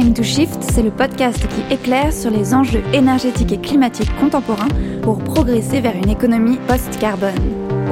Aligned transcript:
Time 0.00 0.14
to 0.14 0.22
Shift, 0.22 0.62
c'est 0.72 0.82
le 0.82 0.90
podcast 0.90 1.46
qui 1.48 1.74
éclaire 1.74 2.10
sur 2.10 2.30
les 2.30 2.54
enjeux 2.54 2.82
énergétiques 2.94 3.52
et 3.52 3.58
climatiques 3.58 4.08
contemporains 4.18 4.68
pour 5.02 5.18
progresser 5.18 5.82
vers 5.82 5.94
une 5.94 6.08
économie 6.08 6.56
post-carbone. 6.66 7.34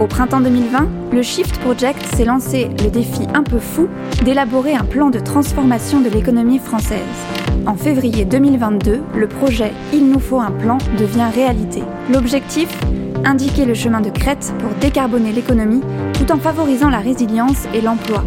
Au 0.01 0.07
printemps 0.07 0.41
2020, 0.41 0.89
le 1.13 1.23
Shift 1.23 1.59
Project 1.59 2.03
s'est 2.15 2.25
lancé 2.25 2.71
le 2.83 2.89
défi 2.89 3.27
un 3.35 3.43
peu 3.43 3.59
fou 3.59 3.89
d'élaborer 4.25 4.73
un 4.73 4.87
plan 4.87 5.11
de 5.11 5.19
transformation 5.19 6.01
de 6.01 6.09
l'économie 6.09 6.59
française. 6.59 7.03
En 7.67 7.75
février 7.75 8.25
2022, 8.25 9.03
le 9.15 9.29
projet 9.29 9.73
Il 9.93 10.09
nous 10.09 10.21
faut 10.21 10.41
un 10.41 10.53
plan 10.53 10.79
devient 10.99 11.29
réalité. 11.35 11.83
L'objectif? 12.11 12.71
Indiquer 13.27 13.67
le 13.67 13.75
chemin 13.75 14.01
de 14.01 14.09
crête 14.09 14.55
pour 14.61 14.71
décarboner 14.81 15.33
l'économie 15.33 15.83
tout 16.15 16.33
en 16.33 16.39
favorisant 16.39 16.89
la 16.89 17.01
résilience 17.01 17.67
et 17.75 17.83
l'emploi. 17.83 18.25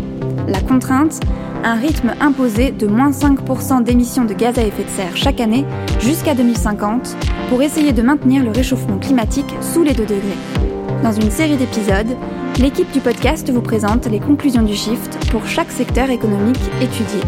La 0.47 0.61
contrainte? 0.61 1.19
Un 1.63 1.75
rythme 1.75 2.13
imposé 2.19 2.71
de 2.71 2.87
moins 2.87 3.11
5% 3.11 3.83
d'émissions 3.83 4.25
de 4.25 4.33
gaz 4.33 4.57
à 4.57 4.63
effet 4.63 4.83
de 4.83 4.89
serre 4.89 5.15
chaque 5.15 5.39
année 5.39 5.65
jusqu'à 5.99 6.33
2050 6.33 7.15
pour 7.49 7.61
essayer 7.61 7.91
de 7.91 8.01
maintenir 8.01 8.43
le 8.43 8.51
réchauffement 8.51 8.97
climatique 8.97 9.53
sous 9.61 9.83
les 9.83 9.93
2 9.93 10.03
degrés. 10.03 10.37
Dans 11.03 11.11
une 11.11 11.31
série 11.31 11.57
d'épisodes, 11.57 12.17
l'équipe 12.59 12.91
du 12.91 12.99
podcast 12.99 13.49
vous 13.49 13.61
présente 13.61 14.07
les 14.07 14.19
conclusions 14.19 14.63
du 14.63 14.75
Shift 14.75 15.31
pour 15.31 15.45
chaque 15.47 15.71
secteur 15.71 16.09
économique 16.09 16.61
étudié. 16.81 17.19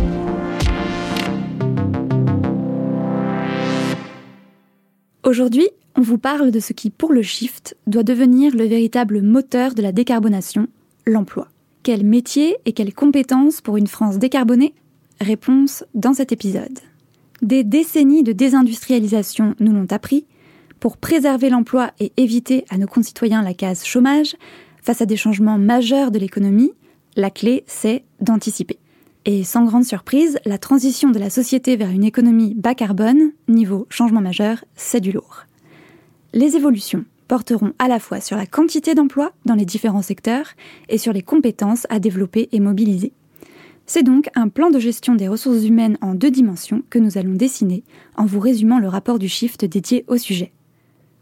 Aujourd'hui, 5.24 5.70
on 5.96 6.02
vous 6.02 6.18
parle 6.18 6.52
de 6.52 6.60
ce 6.60 6.74
qui, 6.74 6.90
pour 6.90 7.14
le 7.14 7.22
Shift, 7.22 7.78
doit 7.88 8.04
devenir 8.04 8.56
le 8.56 8.66
véritable 8.66 9.22
moteur 9.22 9.74
de 9.74 9.82
la 9.82 9.92
décarbonation, 9.92 10.68
l'emploi. 11.06 11.48
Quels 11.84 12.06
métiers 12.06 12.56
et 12.66 12.72
quelles 12.72 12.94
compétences 12.94 13.60
pour 13.60 13.76
une 13.76 13.88
France 13.88 14.18
décarbonée? 14.18 14.74
Réponse 15.20 15.84
dans 15.94 16.14
cet 16.14 16.32
épisode. 16.32 16.80
Des 17.42 17.66
décennies 17.66 18.24
de 18.24 18.32
désindustrialisation 18.32 19.54
nous 19.60 19.74
l'ont 19.74 19.92
appris. 19.92 20.26
Pour 20.80 20.96
préserver 20.96 21.50
l'emploi 21.50 21.92
et 22.00 22.14
éviter 22.16 22.64
à 22.70 22.78
nos 22.78 22.88
concitoyens 22.88 23.42
la 23.42 23.54
case 23.54 23.84
chômage, 23.84 24.38
face 24.82 25.02
à 25.02 25.06
des 25.06 25.18
changements 25.18 25.58
majeurs 25.58 26.12
de 26.12 26.20
l'économie, 26.20 26.72
la 27.18 27.30
clé, 27.30 27.66
c'est 27.68 28.06
d'anticiper. 28.22 28.80
Et 29.26 29.44
sans 29.44 29.66
grande 29.66 29.84
surprise, 29.84 30.40
la 30.46 30.58
transition 30.58 31.10
de 31.10 31.20
la 31.20 31.30
société 31.30 31.76
vers 31.76 31.90
une 31.90 32.06
économie 32.06 32.54
bas 32.54 32.76
carbone, 32.76 33.34
niveau 33.50 33.88
changement 33.90 34.22
majeur, 34.22 34.64
c'est 34.78 35.02
du 35.02 35.12
lourd. 35.12 35.44
Les 36.34 36.56
évolutions 36.56 37.04
porteront 37.34 37.74
à 37.80 37.88
la 37.88 37.98
fois 37.98 38.22
sur 38.22 38.38
la 38.38 38.46
quantité 38.46 38.94
d'emplois 38.94 39.32
dans 39.46 39.56
les 39.56 39.66
différents 39.66 40.04
secteurs 40.04 40.52
et 40.88 41.00
sur 41.00 41.14
les 41.14 41.24
compétences 41.24 41.88
à 41.90 41.98
développer 41.98 42.48
et 42.52 42.60
mobiliser. 42.60 43.12
C'est 43.88 44.04
donc 44.04 44.30
un 44.36 44.50
plan 44.50 44.70
de 44.70 44.78
gestion 44.78 45.16
des 45.16 45.28
ressources 45.28 45.66
humaines 45.66 45.98
en 46.02 46.14
deux 46.14 46.30
dimensions 46.30 46.84
que 46.92 47.00
nous 47.00 47.18
allons 47.18 47.34
dessiner 47.34 47.84
en 48.18 48.28
vous 48.28 48.40
résumant 48.40 48.78
le 48.78 48.88
rapport 48.88 49.18
du 49.18 49.28
shift 49.28 49.66
dédié 49.66 50.06
au 50.08 50.18
sujet. 50.18 50.52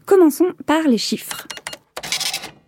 Commençons 0.04 0.52
par 0.66 0.82
les 0.82 0.98
chiffres. 0.98 1.48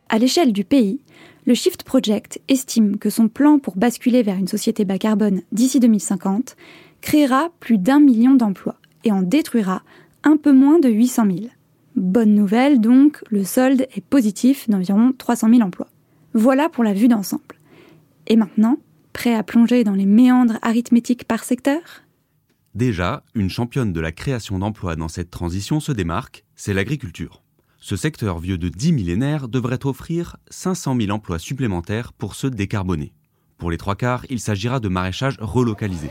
À 0.08 0.19
l'échelle 0.19 0.55
du 0.55 0.64
pays, 0.64 1.01
le 1.45 1.53
Shift 1.53 1.83
Project 1.83 2.41
estime 2.48 2.97
que 2.97 3.11
son 3.11 3.29
plan 3.29 3.58
pour 3.58 3.77
basculer 3.77 4.23
vers 4.23 4.39
une 4.39 4.48
société 4.48 4.86
bas 4.86 4.97
carbone 4.97 5.42
d'ici 5.53 5.81
2050 5.81 6.56
créera 7.03 7.51
plus 7.61 7.77
d'un 7.77 8.01
million 8.01 8.36
d'emplois 8.36 8.77
et 9.05 9.12
en 9.12 9.20
détruira 9.20 9.83
un 10.23 10.39
peu 10.39 10.53
moins 10.53 10.79
de 10.79 10.89
800 10.89 11.27
000. 11.27 11.39
Bonne 11.97 12.34
nouvelle 12.34 12.81
donc, 12.81 13.23
le 13.31 13.45
solde 13.45 13.87
est 13.95 14.05
positif 14.05 14.69
d'environ 14.69 15.12
300 15.17 15.48
000 15.48 15.62
emplois. 15.62 15.89
Voilà 16.33 16.69
pour 16.69 16.83
la 16.83 16.92
vue 16.92 17.06
d'ensemble. 17.06 17.42
Et 18.27 18.36
maintenant, 18.36 18.78
prêt 19.12 19.34
à 19.34 19.45
plonger 19.45 19.84
dans 19.84 19.92
les 19.92 20.06
méandres 20.06 20.59
arithmétiques 20.62 21.25
par 21.25 21.45
secteur? 21.45 21.81
Déjà, 22.75 23.23
une 23.36 23.48
championne 23.48 23.92
de 23.92 24.01
la 24.01 24.11
création 24.11 24.59
d'emplois 24.59 24.96
dans 24.96 25.07
cette 25.07 25.30
transition 25.30 25.79
se 25.79 25.92
démarque, 25.92 26.45
c'est 26.57 26.74
l'agriculture. 26.74 27.42
Ce 27.79 27.95
secteur 27.95 28.40
vieux 28.40 28.58
de 28.58 28.69
10 28.69 28.92
millénaires 28.92 29.46
devrait 29.46 29.86
offrir 29.86 30.36
500 30.51 30.96
000 30.98 31.13
emplois 31.13 31.39
supplémentaires 31.39 32.13
pour 32.13 32.35
se 32.35 32.48
décarboner. 32.48 33.13
Pour 33.58 33.70
les 33.70 33.79
trois 33.79 33.95
quarts, 33.95 34.27
il 34.30 34.40
s'agira 34.40 34.80
de 34.80 34.89
maraîchage 34.89 35.36
relocalisé. 35.40 36.11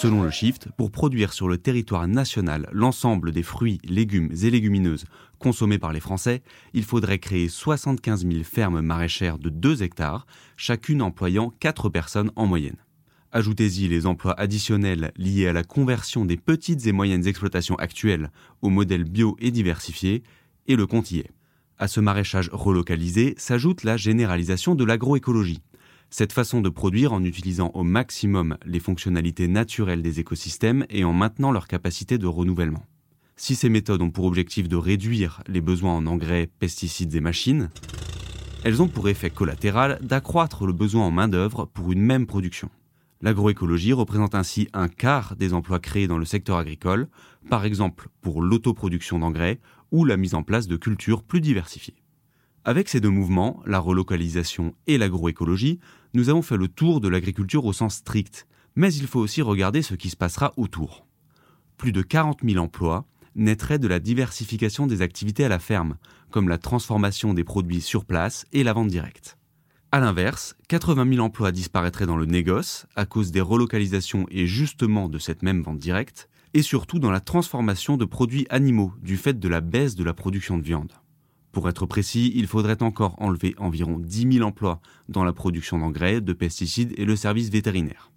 Selon 0.00 0.22
le 0.22 0.30
Shift, 0.30 0.68
pour 0.78 0.90
produire 0.90 1.34
sur 1.34 1.46
le 1.46 1.58
territoire 1.58 2.08
national 2.08 2.66
l'ensemble 2.72 3.32
des 3.32 3.42
fruits, 3.42 3.80
légumes 3.84 4.32
et 4.32 4.48
légumineuses 4.48 5.04
consommés 5.38 5.78
par 5.78 5.92
les 5.92 6.00
Français, 6.00 6.42
il 6.72 6.84
faudrait 6.84 7.18
créer 7.18 7.50
75 7.50 8.26
000 8.26 8.42
fermes 8.44 8.80
maraîchères 8.80 9.38
de 9.38 9.50
2 9.50 9.82
hectares, 9.82 10.26
chacune 10.56 11.02
employant 11.02 11.52
4 11.60 11.90
personnes 11.90 12.30
en 12.34 12.46
moyenne. 12.46 12.78
Ajoutez-y 13.30 13.88
les 13.88 14.06
emplois 14.06 14.40
additionnels 14.40 15.12
liés 15.18 15.48
à 15.48 15.52
la 15.52 15.64
conversion 15.64 16.24
des 16.24 16.38
petites 16.38 16.86
et 16.86 16.92
moyennes 16.92 17.26
exploitations 17.26 17.76
actuelles 17.76 18.30
au 18.62 18.70
modèle 18.70 19.04
bio 19.04 19.36
et 19.38 19.50
diversifié, 19.50 20.22
et 20.66 20.76
le 20.76 20.86
compte. 20.86 21.12
À 21.76 21.88
ce 21.88 22.00
maraîchage 22.00 22.48
relocalisé 22.54 23.34
s'ajoute 23.36 23.84
la 23.84 23.98
généralisation 23.98 24.74
de 24.74 24.84
l'agroécologie, 24.84 25.60
cette 26.10 26.32
façon 26.32 26.60
de 26.60 26.68
produire 26.68 27.12
en 27.12 27.22
utilisant 27.22 27.70
au 27.74 27.84
maximum 27.84 28.56
les 28.66 28.80
fonctionnalités 28.80 29.48
naturelles 29.48 30.02
des 30.02 30.20
écosystèmes 30.20 30.84
et 30.90 31.04
en 31.04 31.12
maintenant 31.12 31.52
leur 31.52 31.68
capacité 31.68 32.18
de 32.18 32.26
renouvellement. 32.26 32.84
Si 33.36 33.54
ces 33.54 33.68
méthodes 33.68 34.02
ont 34.02 34.10
pour 34.10 34.26
objectif 34.26 34.68
de 34.68 34.76
réduire 34.76 35.42
les 35.46 35.60
besoins 35.60 35.94
en 35.94 36.06
engrais, 36.06 36.50
pesticides 36.58 37.14
et 37.14 37.20
machines, 37.20 37.70
elles 38.64 38.82
ont 38.82 38.88
pour 38.88 39.08
effet 39.08 39.30
collatéral 39.30 39.98
d'accroître 40.02 40.66
le 40.66 40.74
besoin 40.74 41.06
en 41.06 41.10
main-d'œuvre 41.10 41.64
pour 41.72 41.92
une 41.92 42.02
même 42.02 42.26
production. 42.26 42.68
L'agroécologie 43.22 43.92
représente 43.92 44.34
ainsi 44.34 44.68
un 44.72 44.88
quart 44.88 45.36
des 45.36 45.54
emplois 45.54 45.78
créés 45.78 46.06
dans 46.06 46.18
le 46.18 46.24
secteur 46.24 46.56
agricole, 46.58 47.08
par 47.48 47.64
exemple 47.64 48.08
pour 48.20 48.42
l'autoproduction 48.42 49.18
d'engrais 49.18 49.60
ou 49.90 50.04
la 50.04 50.16
mise 50.16 50.34
en 50.34 50.42
place 50.42 50.68
de 50.68 50.76
cultures 50.76 51.22
plus 51.22 51.40
diversifiées. 51.40 51.99
Avec 52.64 52.90
ces 52.90 53.00
deux 53.00 53.10
mouvements, 53.10 53.62
la 53.64 53.78
relocalisation 53.78 54.74
et 54.86 54.98
l'agroécologie, 54.98 55.80
nous 56.12 56.28
avons 56.28 56.42
fait 56.42 56.58
le 56.58 56.68
tour 56.68 57.00
de 57.00 57.08
l'agriculture 57.08 57.64
au 57.64 57.72
sens 57.72 57.96
strict, 57.96 58.46
mais 58.76 58.92
il 58.92 59.06
faut 59.06 59.20
aussi 59.20 59.40
regarder 59.40 59.80
ce 59.80 59.94
qui 59.94 60.10
se 60.10 60.16
passera 60.16 60.52
autour. 60.58 61.06
Plus 61.78 61.92
de 61.92 62.02
40 62.02 62.40
000 62.44 62.62
emplois 62.62 63.06
naîtraient 63.34 63.78
de 63.78 63.88
la 63.88 63.98
diversification 63.98 64.86
des 64.86 65.00
activités 65.00 65.44
à 65.44 65.48
la 65.48 65.58
ferme, 65.58 65.96
comme 66.30 66.50
la 66.50 66.58
transformation 66.58 67.32
des 67.32 67.44
produits 67.44 67.80
sur 67.80 68.04
place 68.04 68.44
et 68.52 68.62
la 68.62 68.74
vente 68.74 68.88
directe. 68.88 69.38
A 69.90 69.98
l'inverse, 69.98 70.54
80 70.68 71.14
000 71.14 71.24
emplois 71.24 71.52
disparaîtraient 71.52 72.06
dans 72.06 72.16
le 72.16 72.26
négoce 72.26 72.86
à 72.94 73.06
cause 73.06 73.32
des 73.32 73.40
relocalisations 73.40 74.26
et 74.30 74.46
justement 74.46 75.08
de 75.08 75.18
cette 75.18 75.42
même 75.42 75.62
vente 75.62 75.78
directe, 75.78 76.28
et 76.52 76.62
surtout 76.62 76.98
dans 76.98 77.10
la 77.10 77.20
transformation 77.20 77.96
de 77.96 78.04
produits 78.04 78.46
animaux 78.50 78.92
du 79.00 79.16
fait 79.16 79.38
de 79.38 79.48
la 79.48 79.62
baisse 79.62 79.94
de 79.94 80.04
la 80.04 80.12
production 80.12 80.58
de 80.58 80.62
viande. 80.62 80.92
Pour 81.52 81.68
être 81.68 81.84
précis, 81.86 82.32
il 82.36 82.46
faudrait 82.46 82.82
encore 82.82 83.16
enlever 83.18 83.54
environ 83.58 83.98
10 83.98 84.34
000 84.34 84.46
emplois 84.46 84.80
dans 85.08 85.24
la 85.24 85.32
production 85.32 85.78
d'engrais, 85.78 86.20
de 86.20 86.32
pesticides 86.32 86.94
et 86.96 87.04
le 87.04 87.16
service 87.16 87.50
vétérinaire. 87.50 88.12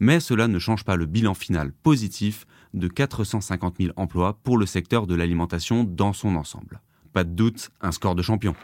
Mais 0.00 0.18
cela 0.18 0.48
ne 0.48 0.58
change 0.58 0.84
pas 0.84 0.96
le 0.96 1.06
bilan 1.06 1.34
final 1.34 1.72
positif 1.72 2.44
de 2.74 2.88
450 2.88 3.76
000 3.78 3.92
emplois 3.96 4.38
pour 4.42 4.58
le 4.58 4.66
secteur 4.66 5.06
de 5.06 5.14
l'alimentation 5.14 5.84
dans 5.84 6.12
son 6.12 6.34
ensemble. 6.34 6.80
Pas 7.12 7.22
de 7.22 7.30
doute, 7.30 7.70
un 7.80 7.92
score 7.92 8.16
de 8.16 8.22
champion. 8.22 8.54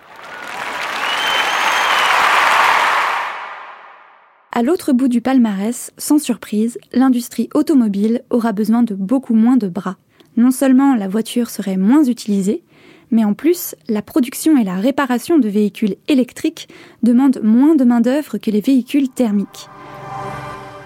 À 4.51 4.63
l'autre 4.63 4.93
bout 4.93 5.07
du 5.07 5.21
palmarès, 5.21 5.93
sans 5.97 6.19
surprise, 6.19 6.79
l'industrie 6.93 7.49
automobile 7.55 8.25
aura 8.31 8.53
besoin 8.53 8.83
de 8.83 8.97
beaucoup 8.97 9.35
moins 9.35 9.57
de 9.57 9.69
bras. 9.69 9.99
Non 10.37 10.51
seulement 10.51 10.97
la 10.97 11.07
voiture 11.07 11.51
serait 11.51 11.77
moins 11.77 12.03
utilisée, 12.03 12.65
mais 13.11 13.25
en 13.25 13.35
plus, 13.35 13.75
la 13.89 14.03
production 14.03 14.57
et 14.57 14.65
la 14.65 14.77
réparation 14.77 15.39
de 15.39 15.49
véhicules 15.49 15.97
électriques 16.09 16.69
demandent 17.03 17.41
moins 17.43 17.75
de 17.75 17.85
main-d'œuvre 17.85 18.39
que 18.39 18.51
les 18.51 18.61
véhicules 18.61 19.09
thermiques. 19.09 19.69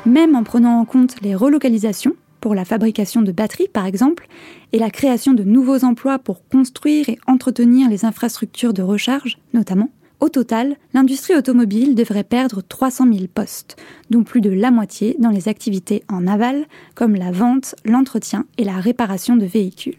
Même 0.06 0.34
en 0.34 0.42
prenant 0.42 0.80
en 0.80 0.84
compte 0.84 1.20
les 1.22 1.34
relocalisations, 1.34 2.14
pour 2.40 2.54
la 2.54 2.64
fabrication 2.64 3.22
de 3.22 3.32
batteries 3.32 3.68
par 3.68 3.86
exemple, 3.86 4.26
et 4.72 4.78
la 4.78 4.90
création 4.90 5.32
de 5.32 5.44
nouveaux 5.44 5.84
emplois 5.84 6.18
pour 6.18 6.46
construire 6.48 7.08
et 7.08 7.18
entretenir 7.26 7.88
les 7.88 8.04
infrastructures 8.04 8.74
de 8.74 8.82
recharge 8.82 9.38
notamment, 9.54 9.90
au 10.22 10.28
total, 10.28 10.76
l'industrie 10.94 11.34
automobile 11.34 11.96
devrait 11.96 12.22
perdre 12.22 12.62
300 12.62 13.12
000 13.12 13.24
postes, 13.26 13.74
dont 14.08 14.22
plus 14.22 14.40
de 14.40 14.50
la 14.50 14.70
moitié 14.70 15.16
dans 15.18 15.30
les 15.30 15.48
activités 15.48 16.04
en 16.08 16.28
aval, 16.28 16.66
comme 16.94 17.16
la 17.16 17.32
vente, 17.32 17.74
l'entretien 17.84 18.46
et 18.56 18.62
la 18.62 18.78
réparation 18.78 19.34
de 19.34 19.46
véhicules. 19.46 19.96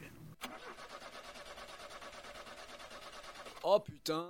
Oh 3.65 3.79
putain 3.79 4.27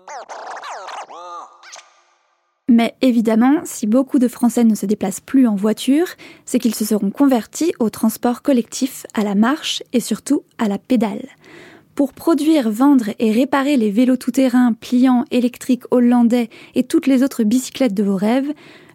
mais 2.69 2.95
évidemment, 3.01 3.59
si 3.65 3.87
beaucoup 3.87 4.19
de 4.19 4.27
Français 4.27 4.63
ne 4.63 4.73
se 4.73 4.85
déplacent 4.85 5.19
plus 5.19 5.47
en 5.47 5.55
voiture, 5.55 6.07
c'est 6.45 6.59
qu'ils 6.59 6.73
se 6.73 6.85
seront 6.85 7.11
convertis 7.11 7.73
au 7.79 7.89
transport 7.89 8.41
collectif, 8.41 9.05
à 9.13 9.23
la 9.23 9.35
marche 9.35 9.83
et 9.91 9.99
surtout 9.99 10.43
à 10.57 10.67
la 10.69 10.77
pédale. 10.77 11.27
Pour 11.93 12.13
produire, 12.13 12.71
vendre 12.71 13.09
et 13.19 13.31
réparer 13.31 13.75
les 13.75 13.91
vélos 13.91 14.15
tout-terrain, 14.15 14.73
pliants, 14.73 15.25
électriques, 15.29 15.83
hollandais 15.91 16.49
et 16.73 16.83
toutes 16.83 17.05
les 17.05 17.21
autres 17.21 17.43
bicyclettes 17.43 17.93
de 17.93 18.03
vos 18.03 18.15
rêves, 18.15 18.51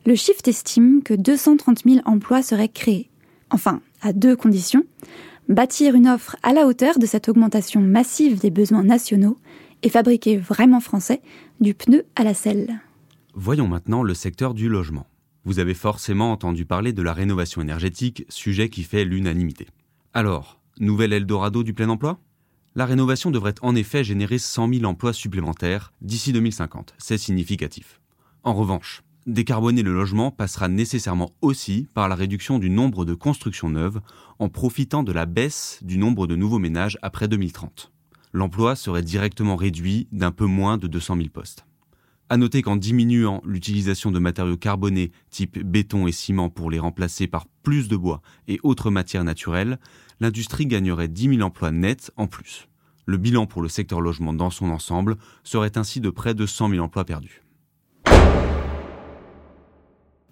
le 0.07 0.15
Shift 0.15 0.49
estime 0.49 1.03
que 1.05 1.15
230 1.15 1.83
000 1.85 2.01
emplois 2.07 2.43
seraient 2.43 2.69
créés. 2.69 3.11
Enfin, 3.51 3.81
à 4.01 4.13
deux 4.13 4.35
conditions. 4.35 4.83
Bâtir 5.49 5.95
une 5.95 6.09
offre 6.09 6.37
à 6.43 6.53
la 6.53 6.67
hauteur 6.67 6.99
de 6.99 7.07
cette 7.07 7.29
augmentation 7.29 7.81
massive 7.81 8.41
des 8.41 8.51
besoins 8.51 8.83
nationaux 8.83 9.37
et 9.83 9.89
fabriquer 9.89 10.37
vraiment 10.37 10.81
français 10.81 11.23
du 11.61 11.75
pneu 11.75 12.07
à 12.17 12.25
la 12.25 12.35
selle. 12.35 12.81
Voyons 13.35 13.69
maintenant 13.69 14.03
le 14.03 14.15
secteur 14.15 14.55
du 14.55 14.69
logement. 14.69 15.07
Vous 15.45 15.61
avez 15.61 15.75
forcément 15.75 16.33
entendu 16.33 16.65
parler 16.65 16.93
de 16.93 17.03
la 17.03 17.13
rénovation 17.13 17.63
énergétique, 17.63 18.25
sujet 18.29 18.69
qui 18.69 18.83
fait 18.83 19.05
l'unanimité. 19.05 19.69
Alors, 20.13 20.61
nouvelle 20.81 21.13
Eldorado 21.13 21.63
du 21.63 21.73
plein 21.73 21.89
emploi? 21.89 22.19
La 22.75 22.87
rénovation 22.87 23.31
devrait 23.31 23.55
en 23.63 23.75
effet 23.75 24.05
générer 24.05 24.39
100 24.39 24.73
000 24.75 24.85
emplois 24.85 25.13
supplémentaires 25.13 25.93
d'ici 26.01 26.33
2050. 26.33 26.95
C'est 26.99 27.19
significatif. 27.19 28.01
En 28.45 28.55
revanche, 28.55 29.03
décarboner 29.27 29.83
le 29.83 29.93
logement 29.93 30.31
passera 30.31 30.69
nécessairement 30.69 31.33
aussi 31.41 31.89
par 31.95 32.09
la 32.09 32.15
réduction 32.15 32.59
du 32.59 32.71
nombre 32.71 33.05
de 33.05 33.15
constructions 33.15 33.71
neuves 33.71 34.01
en 34.39 34.49
profitant 34.49 35.03
de 35.03 35.13
la 35.13 35.27
baisse 35.27 35.81
du 35.83 35.99
nombre 35.99 36.27
de 36.27 36.37
nouveaux 36.37 36.59
ménages 36.59 36.99
après 37.03 37.29
2030. 37.29 37.93
L'emploi 38.33 38.77
serait 38.77 39.03
directement 39.03 39.57
réduit 39.57 40.09
d'un 40.13 40.31
peu 40.31 40.47
moins 40.47 40.79
de 40.79 40.87
200 40.87 41.17
000 41.17 41.29
postes. 41.29 41.65
À 42.31 42.37
noter 42.37 42.61
qu'en 42.61 42.77
diminuant 42.77 43.41
l'utilisation 43.47 44.11
de 44.11 44.19
matériaux 44.19 44.59
carbonés 44.59 45.13
type 45.31 45.59
béton 45.65 46.07
et 46.07 46.13
ciment 46.13 46.51
pour 46.51 46.71
les 46.71 46.79
remplacer 46.79 47.27
par 47.27 47.47
plus 47.63 47.89
de 47.89 47.97
bois 47.97 48.21
et 48.49 48.61
autres 48.63 48.91
matières 48.91 49.25
naturelles, 49.25 49.79
l'industrie 50.21 50.67
gagnerait 50.67 51.09
10 51.09 51.37
000 51.37 51.41
emplois 51.41 51.71
nets 51.71 52.11
en 52.17 52.27
plus. 52.27 52.69
Le 53.07 53.17
bilan 53.17 53.47
pour 53.47 53.63
le 53.63 53.71
secteur 53.71 54.03
logement 54.03 54.35
dans 54.35 54.51
son 54.51 54.69
ensemble 54.69 55.17
serait 55.43 55.79
ainsi 55.79 56.01
de 56.01 56.11
près 56.11 56.35
de 56.35 56.45
100 56.45 56.69
000 56.69 56.85
emplois 56.85 57.07
perdus. 57.07 57.43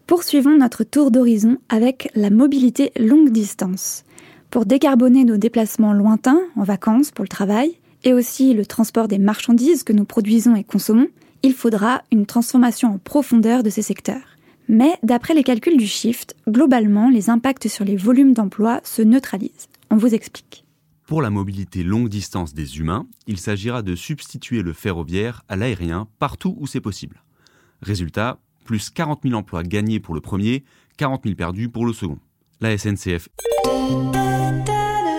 Poursuivons 0.07 0.59
notre 0.59 0.85
tour 0.85 1.11
d'horizon 1.11 1.57
avec 1.71 2.11
la 2.15 2.29
mobilité 2.29 2.93
longue 2.99 3.31
distance. 3.31 4.05
Pour 4.51 4.67
décarboner 4.67 5.25
nos 5.25 5.39
déplacements 5.39 5.95
lointains, 5.95 6.41
en 6.57 6.63
vacances, 6.63 7.11
pour 7.11 7.25
le 7.25 7.29
travail, 7.29 7.79
et 8.07 8.15
aussi 8.15 8.55
le 8.55 8.65
transport 8.65 9.09
des 9.09 9.19
marchandises 9.19 9.83
que 9.83 9.93
nous 9.93 10.05
produisons 10.05 10.55
et 10.55 10.63
consommons, 10.63 11.09
il 11.43 11.53
faudra 11.53 12.03
une 12.13 12.25
transformation 12.25 12.95
en 12.95 12.99
profondeur 12.99 13.65
de 13.65 13.69
ces 13.69 13.83
secteurs. 13.83 14.39
Mais 14.69 14.97
d'après 15.03 15.35
les 15.35 15.43
calculs 15.43 15.77
du 15.77 15.89
Shift, 15.89 16.37
globalement, 16.49 17.11
les 17.11 17.31
impacts 17.31 17.67
sur 17.67 17.85
les 17.85 17.97
volumes 17.97 18.33
d'emploi 18.33 18.81
se 18.85 19.03
neutralisent. 19.03 19.69
On 19.91 19.97
vous 19.97 20.15
explique. 20.15 20.65
Pour 21.09 21.21
la 21.21 21.31
mobilité 21.31 21.83
longue 21.83 22.09
distance 22.09 22.55
des 22.55 22.79
humains, 22.79 23.07
il 23.27 23.39
s'agira 23.39 23.83
de 23.83 23.97
substituer 23.97 24.63
le 24.63 24.73
ferroviaire 24.73 25.43
à 25.49 25.57
l'aérien 25.57 26.07
partout 26.21 26.57
où 26.61 26.69
c'est 26.69 26.81
possible. 26.81 27.23
Résultat, 27.83 28.39
plus 28.65 28.91
40 28.91 29.23
000 29.25 29.35
emplois 29.35 29.65
gagnés 29.65 30.01
pour 30.01 30.15
le 30.15 30.21
premier, 30.21 30.65
40 30.97 31.25
000 31.25 31.35
perdus 31.35 31.69
pour 31.69 31.87
le 31.87 31.93
second. 31.93 32.19
La 32.61 32.79
SNCF 32.79 33.29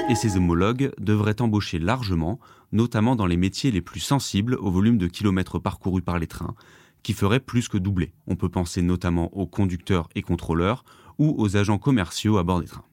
et 0.10 0.16
ses 0.16 0.38
homologues 0.38 0.92
devraient 1.00 1.42
embaucher 1.42 1.80
largement 1.80 2.40
notamment 2.72 3.16
dans 3.16 3.26
les 3.26 3.38
métiers 3.38 3.72
les 3.72 3.82
plus 3.82 4.00
sensibles 4.00 4.56
au 4.56 4.72
volume 4.72 4.98
de 4.98 5.08
kilomètres 5.08 5.60
parcourus 5.60 6.02
par 6.02 6.20
les 6.20 6.28
trains, 6.28 6.56
qui 7.04 7.14
feraient 7.14 7.40
plus 7.40 7.68
que 7.68 7.78
doubler. 7.78 8.14
On 8.28 8.36
peut 8.36 8.50
penser 8.50 8.82
notamment 8.82 9.36
aux 9.38 9.48
conducteurs 9.48 10.10
et 10.16 10.22
contrôleurs 10.22 10.84
ou 11.18 11.36
aux 11.38 11.58
agents 11.58 11.78
commerciaux 11.78 12.38
à 12.38 12.44
bord 12.44 12.62
des 12.62 12.68
trains. 12.68 12.86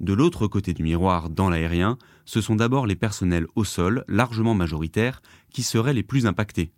De 0.00 0.12
l'autre 0.12 0.46
côté 0.46 0.74
du 0.74 0.82
miroir, 0.82 1.28
dans 1.28 1.50
l'aérien, 1.50 1.98
ce 2.24 2.40
sont 2.40 2.56
d'abord 2.56 2.86
les 2.86 2.96
personnels 2.96 3.46
au 3.56 3.64
sol, 3.64 4.04
largement 4.06 4.54
majoritaires, 4.54 5.22
qui 5.50 5.62
seraient 5.62 5.94
les 5.94 6.04
plus 6.04 6.26
impactés. 6.26 6.72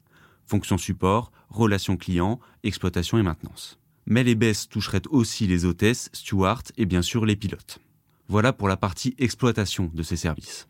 Fonction 0.47 0.79
support, 0.79 1.31
relations 1.51 1.97
clients, 1.97 2.41
exploitation 2.63 3.19
et 3.19 3.23
maintenance. 3.23 3.79
Mais 4.07 4.25
les 4.25 4.35
baisses 4.35 4.69
toucheraient 4.69 5.03
aussi 5.11 5.47
les 5.47 5.67
hôtesses, 5.67 6.09
stewards 6.13 6.63
et 6.79 6.87
bien 6.87 7.03
sûr 7.03 7.27
les 7.27 7.37
pilotes. 7.37 7.79
Voilà 8.31 8.53
pour 8.53 8.69
la 8.69 8.77
partie 8.77 9.17
exploitation 9.19 9.91
de 9.93 10.05
ces 10.05 10.15
services. 10.15 10.69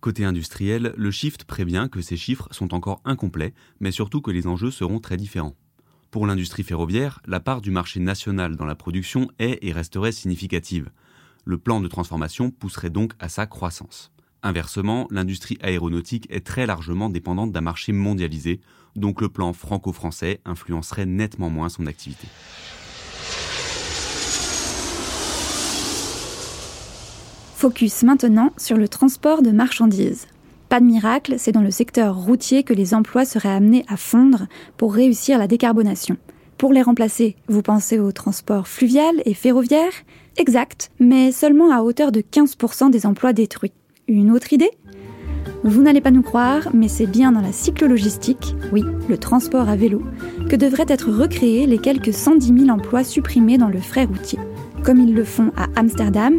Côté 0.00 0.24
industriel, 0.24 0.92
le 0.96 1.12
Shift 1.12 1.44
prévient 1.44 1.86
que 1.88 2.00
ces 2.00 2.16
chiffres 2.16 2.48
sont 2.50 2.74
encore 2.74 3.00
incomplets, 3.04 3.54
mais 3.78 3.92
surtout 3.92 4.20
que 4.20 4.32
les 4.32 4.48
enjeux 4.48 4.72
seront 4.72 4.98
très 4.98 5.16
différents. 5.16 5.54
Pour 6.10 6.26
l'industrie 6.26 6.64
ferroviaire, 6.64 7.20
la 7.24 7.38
part 7.38 7.60
du 7.60 7.70
marché 7.70 8.00
national 8.00 8.56
dans 8.56 8.64
la 8.64 8.74
production 8.74 9.28
est 9.38 9.60
et 9.62 9.70
resterait 9.70 10.10
significative. 10.10 10.90
Le 11.44 11.58
plan 11.58 11.80
de 11.80 11.86
transformation 11.86 12.50
pousserait 12.50 12.90
donc 12.90 13.12
à 13.20 13.28
sa 13.28 13.46
croissance. 13.46 14.10
Inversement, 14.42 15.06
l'industrie 15.12 15.58
aéronautique 15.62 16.26
est 16.28 16.44
très 16.44 16.66
largement 16.66 17.08
dépendante 17.08 17.52
d'un 17.52 17.60
marché 17.60 17.92
mondialisé, 17.92 18.60
donc 18.96 19.20
le 19.20 19.28
plan 19.28 19.52
franco-français 19.52 20.40
influencerait 20.44 21.06
nettement 21.06 21.50
moins 21.50 21.68
son 21.68 21.86
activité. 21.86 22.26
Focus 27.58 28.02
maintenant 28.02 28.50
sur 28.58 28.76
le 28.76 28.86
transport 28.86 29.40
de 29.40 29.50
marchandises. 29.50 30.26
Pas 30.68 30.78
de 30.78 30.84
miracle, 30.84 31.36
c'est 31.38 31.52
dans 31.52 31.62
le 31.62 31.70
secteur 31.70 32.14
routier 32.14 32.64
que 32.64 32.74
les 32.74 32.92
emplois 32.92 33.24
seraient 33.24 33.48
amenés 33.48 33.82
à 33.88 33.96
fondre 33.96 34.46
pour 34.76 34.92
réussir 34.92 35.38
la 35.38 35.46
décarbonation. 35.46 36.18
Pour 36.58 36.74
les 36.74 36.82
remplacer, 36.82 37.34
vous 37.48 37.62
pensez 37.62 37.98
au 37.98 38.12
transport 38.12 38.68
fluvial 38.68 39.22
et 39.24 39.32
ferroviaire? 39.32 39.90
Exact, 40.36 40.90
mais 41.00 41.32
seulement 41.32 41.72
à 41.72 41.80
hauteur 41.80 42.12
de 42.12 42.20
15% 42.20 42.90
des 42.90 43.06
emplois 43.06 43.32
détruits. 43.32 43.72
Une 44.06 44.32
autre 44.32 44.52
idée? 44.52 44.70
Vous 45.64 45.80
n'allez 45.80 46.02
pas 46.02 46.10
nous 46.10 46.20
croire, 46.20 46.68
mais 46.74 46.88
c'est 46.88 47.06
bien 47.06 47.32
dans 47.32 47.40
la 47.40 47.52
cyclologistique, 47.52 48.54
oui, 48.70 48.84
le 49.08 49.16
transport 49.16 49.70
à 49.70 49.76
vélo, 49.76 50.02
que 50.50 50.56
devraient 50.56 50.84
être 50.88 51.10
recréés 51.10 51.66
les 51.66 51.78
quelques 51.78 52.12
110 52.12 52.64
000 52.64 52.68
emplois 52.68 53.02
supprimés 53.02 53.56
dans 53.56 53.70
le 53.70 53.80
frais 53.80 54.04
routier. 54.04 54.38
Comme 54.86 55.00
ils 55.00 55.14
le 55.14 55.24
font 55.24 55.50
à 55.56 55.66
Amsterdam, 55.74 56.34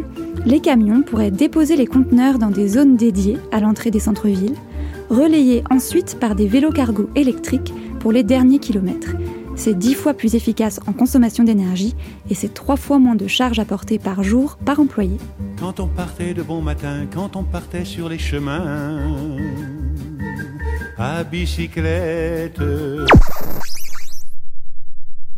les 0.46 0.60
camions 0.60 1.02
pourraient 1.02 1.30
déposer 1.30 1.76
les 1.76 1.86
conteneurs 1.86 2.38
dans 2.38 2.48
des 2.48 2.66
zones 2.66 2.96
dédiées 2.96 3.36
à 3.52 3.60
l'entrée 3.60 3.90
des 3.90 4.00
centres-villes, 4.00 4.56
relayés 5.10 5.62
ensuite 5.68 6.18
par 6.18 6.34
des 6.34 6.46
vélos 6.46 6.72
cargo 6.72 7.10
électriques 7.14 7.74
pour 8.00 8.10
les 8.10 8.22
derniers 8.22 8.58
kilomètres. 8.58 9.16
C'est 9.54 9.78
dix 9.78 9.92
fois 9.92 10.14
plus 10.14 10.34
efficace 10.34 10.80
en 10.86 10.94
consommation 10.94 11.44
d'énergie 11.44 11.94
et 12.30 12.34
c'est 12.34 12.54
trois 12.54 12.76
fois 12.76 12.98
moins 12.98 13.16
de 13.16 13.26
charges 13.26 13.58
apportées 13.58 13.98
par 13.98 14.22
jour 14.22 14.56
par 14.64 14.80
employé. 14.80 15.18
Quand 15.60 15.78
on 15.78 15.86
partait 15.86 16.32
de 16.32 16.42
bon 16.42 16.62
matin, 16.62 17.04
quand 17.12 17.36
on 17.36 17.44
partait 17.44 17.84
sur 17.84 18.08
les 18.08 18.18
chemins, 18.18 18.98
à 20.96 21.22
bicyclette. 21.22 22.62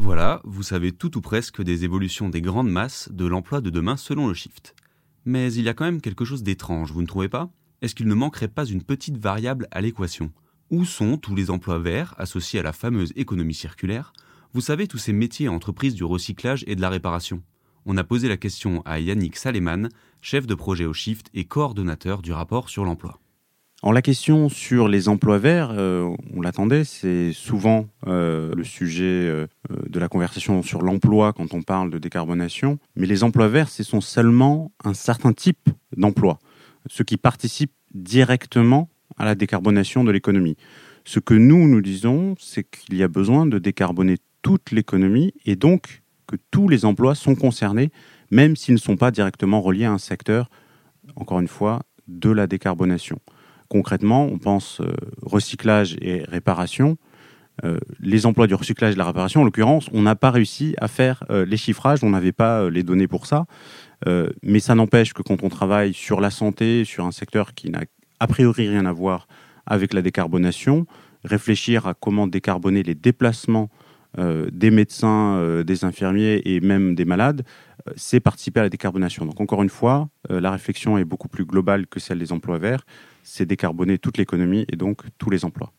Voilà, 0.02 0.41
vous 0.44 0.63
savez 0.63 0.93
tout 0.93 1.19
ou 1.19 1.20
presque 1.20 1.63
des 1.63 1.84
évolutions 1.84 2.31
des 2.31 2.41
grandes 2.41 2.70
masses 2.70 3.10
de 3.13 3.27
l'emploi 3.27 3.60
de 3.60 3.69
demain 3.69 3.98
selon 3.98 4.29
le 4.29 4.34
shift. 4.34 4.74
Mais 5.27 5.53
il 5.53 5.63
y 5.63 5.69
a 5.69 5.74
quand 5.74 5.84
même 5.84 6.01
quelque 6.01 6.24
chose 6.24 6.43
d'étrange, 6.43 6.91
vous 6.91 7.03
ne 7.03 7.06
trouvez 7.06 7.29
pas? 7.29 7.51
Est-ce 7.82 7.94
qu'il 7.94 8.08
ne 8.08 8.15
manquerait 8.15 8.48
pas 8.48 8.65
une 8.65 8.82
petite 8.82 9.19
variable 9.19 9.69
à 9.70 9.82
l'équation? 9.82 10.32
Où 10.70 10.86
sont 10.86 11.19
tous 11.19 11.34
les 11.34 11.51
emplois 11.51 11.79
verts 11.79 12.15
associés 12.17 12.60
à 12.60 12.63
la 12.63 12.72
fameuse 12.72 13.13
économie 13.15 13.53
circulaire? 13.53 14.15
Vous 14.55 14.63
savez, 14.63 14.89
tous 14.89 14.96
ces 14.96 15.13
métiers 15.13 15.46
et 15.46 15.51
entreprises 15.51 15.94
du 15.94 16.05
recyclage 16.05 16.65
et 16.67 16.77
de 16.77 16.81
la 16.81 16.89
réparation? 16.89 17.43
On 17.84 17.98
a 17.98 18.03
posé 18.03 18.27
la 18.27 18.39
question 18.39 18.81
à 18.86 19.01
Yannick 19.01 19.36
Saleman, 19.36 19.91
chef 20.22 20.46
de 20.46 20.55
projet 20.55 20.86
au 20.86 20.94
Shift 20.94 21.29
et 21.34 21.44
coordonnateur 21.44 22.22
du 22.22 22.32
rapport 22.32 22.70
sur 22.70 22.86
l'emploi. 22.86 23.20
En 23.82 23.93
la 23.93 24.03
question 24.03 24.51
sur 24.51 24.89
les 24.89 25.08
emplois 25.08 25.39
verts, 25.39 25.70
euh, 25.72 26.15
on 26.34 26.43
l'attendait, 26.43 26.84
c'est 26.84 27.32
souvent 27.32 27.89
euh, 28.06 28.55
le 28.55 28.63
sujet 28.63 29.05
euh, 29.05 29.46
de 29.89 29.99
la 29.99 30.08
conversation 30.08 30.63
sur 30.63 30.82
l'emploi 30.82 31.32
quand 31.32 31.55
on 31.55 31.63
parle 31.63 31.91
de 31.91 31.96
décarbonation. 31.96 32.79
Mais 32.94 33.06
les 33.06 33.25
emplois 33.25 33.49
verts, 33.49 33.70
ce 33.70 33.82
sont 33.82 34.03
seulement 34.03 34.70
un 34.84 34.93
certain 34.93 35.32
type 35.32 35.70
d'emplois, 35.96 36.39
ceux 36.91 37.05
qui 37.05 37.17
participent 37.17 37.72
directement 37.94 38.91
à 39.17 39.25
la 39.25 39.34
décarbonation 39.34 40.05
de 40.05 40.10
l'économie. 40.10 40.58
Ce 41.06 41.19
que 41.19 41.32
nous, 41.32 41.67
nous 41.67 41.81
disons, 41.81 42.34
c'est 42.39 42.65
qu'il 42.65 42.96
y 42.96 43.03
a 43.03 43.08
besoin 43.08 43.46
de 43.46 43.58
décarboner 43.58 44.17
toute 44.43 44.72
l'économie 44.72 45.32
et 45.46 45.56
donc 45.56 46.03
que 46.27 46.37
tous 46.51 46.69
les 46.69 46.84
emplois 46.84 47.15
sont 47.15 47.34
concernés, 47.34 47.93
même 48.31 48.56
s'ils 48.56 48.75
ne 48.75 48.79
sont 48.79 48.96
pas 48.96 49.10
directement 49.10 49.63
reliés 49.63 49.87
à 49.87 49.93
un 49.93 49.99
secteur, 49.99 50.51
encore 51.17 51.41
une 51.41 51.49
fois, 51.49 51.81
de 52.08 52.31
la 52.31 52.46
décarbonation 52.46 53.19
concrètement, 53.70 54.24
on 54.24 54.39
pense 54.39 54.81
euh, 54.82 54.93
recyclage 55.22 55.96
et 56.03 56.24
réparation. 56.24 56.98
Euh, 57.65 57.79
les 58.00 58.27
emplois 58.27 58.46
du 58.46 58.55
recyclage 58.55 58.93
et 58.93 58.94
de 58.94 58.98
la 58.98 59.06
réparation, 59.06 59.43
en 59.43 59.44
l'occurrence, 59.44 59.86
on 59.93 60.03
n'a 60.03 60.17
pas 60.17 60.31
réussi 60.31 60.74
à 60.79 60.89
faire 60.89 61.24
euh, 61.31 61.46
les 61.46 61.56
chiffrages, 61.56 62.03
on 62.03 62.10
n'avait 62.10 62.32
pas 62.32 62.69
les 62.69 62.82
données 62.82 63.08
pour 63.08 63.27
ça. 63.27 63.46
mais 64.43 64.60
ça 64.60 64.74
n'empêche 64.74 65.12
que 65.12 65.22
quand 65.22 65.43
on 65.43 65.50
travaille 65.50 65.93
sur 65.93 66.20
la 66.20 66.31
santé, 66.31 66.84
sur 66.84 67.05
un 67.05 67.12
secteur 67.12 67.53
qui 67.55 67.69
n'a 67.70 67.82
a 68.19 68.27
priori 68.27 68.67
rien 68.67 68.86
à 68.86 68.93
voir 68.93 69.29
avec 69.67 69.93
la 69.93 70.00
décarbonation, 70.00 70.86
réfléchir 71.22 71.86
à 71.86 71.93
comment 71.93 72.27
décarboner 72.27 72.82
les 72.82 72.94
déplacements 72.94 73.69
des 74.17 74.70
médecins, 74.70 75.62
des 75.62 75.84
infirmiers 75.84 76.41
et 76.46 76.60
même 76.60 76.94
des 76.94 77.05
malades, 77.05 77.43
c'est 77.94 78.20
participer 78.20 78.60
à 78.60 78.62
la 78.62 78.70
décarbonation. 78.70 79.27
Donc 79.27 79.39
encore 79.39 79.62
une 79.62 79.74
fois, 79.81 80.08
la 80.31 80.50
réflexion 80.50 80.96
est 80.96 81.05
beaucoup 81.05 81.29
plus 81.29 81.44
globale 81.44 81.86
que 81.86 82.00
celle 82.00 82.19
des 82.19 82.32
emplois 82.32 82.58
verts 82.58 82.84
c'est 83.22 83.46
décarboner 83.46 83.98
toute 83.98 84.19
l'économie 84.19 84.67
et 84.69 84.77
donc 84.77 85.03
tous 85.19 85.31
les 85.31 85.44
emplois. 85.44 85.72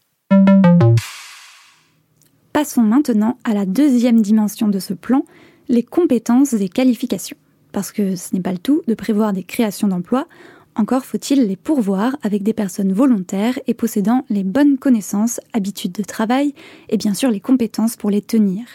Passons 2.53 2.81
maintenant 2.81 3.37
à 3.43 3.53
la 3.53 3.65
deuxième 3.65 4.21
dimension 4.21 4.67
de 4.67 4.79
ce 4.79 4.93
plan, 4.93 5.23
les 5.69 5.83
compétences 5.83 6.53
et 6.53 6.69
qualifications. 6.69 7.37
Parce 7.71 7.91
que 7.91 8.15
ce 8.15 8.35
n'est 8.35 8.41
pas 8.41 8.51
le 8.51 8.57
tout 8.57 8.81
de 8.87 8.93
prévoir 8.93 9.31
des 9.31 9.43
créations 9.43 9.87
d'emplois, 9.87 10.27
encore 10.75 11.05
faut-il 11.05 11.47
les 11.47 11.55
pourvoir 11.55 12.15
avec 12.23 12.43
des 12.43 12.53
personnes 12.53 12.93
volontaires 12.93 13.59
et 13.67 13.73
possédant 13.73 14.25
les 14.29 14.43
bonnes 14.43 14.77
connaissances, 14.77 15.39
habitudes 15.53 15.91
de 15.91 16.03
travail 16.03 16.53
et 16.89 16.97
bien 16.97 17.13
sûr 17.13 17.29
les 17.29 17.39
compétences 17.39 17.95
pour 17.95 18.09
les 18.09 18.21
tenir. 18.21 18.65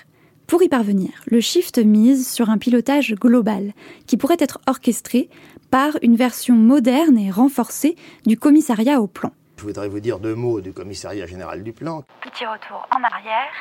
Pour 0.46 0.62
y 0.62 0.68
parvenir, 0.68 1.10
le 1.26 1.40
Shift 1.40 1.78
mise 1.78 2.28
sur 2.30 2.50
un 2.50 2.58
pilotage 2.58 3.14
global 3.14 3.72
qui 4.06 4.16
pourrait 4.16 4.36
être 4.38 4.60
orchestré 4.66 5.28
par 5.70 5.96
une 6.02 6.16
version 6.16 6.54
moderne 6.54 7.18
et 7.18 7.30
renforcée 7.30 7.96
du 8.26 8.38
commissariat 8.38 9.00
au 9.00 9.06
plan. 9.06 9.32
Je 9.58 9.64
voudrais 9.64 9.88
vous 9.88 10.00
dire 10.00 10.18
deux 10.18 10.34
mots 10.34 10.60
du 10.60 10.72
commissariat 10.72 11.26
général 11.26 11.62
du 11.62 11.72
plan. 11.72 12.02
Petit 12.22 12.44
retour 12.44 12.86
en 12.90 13.02
arrière. 13.02 13.52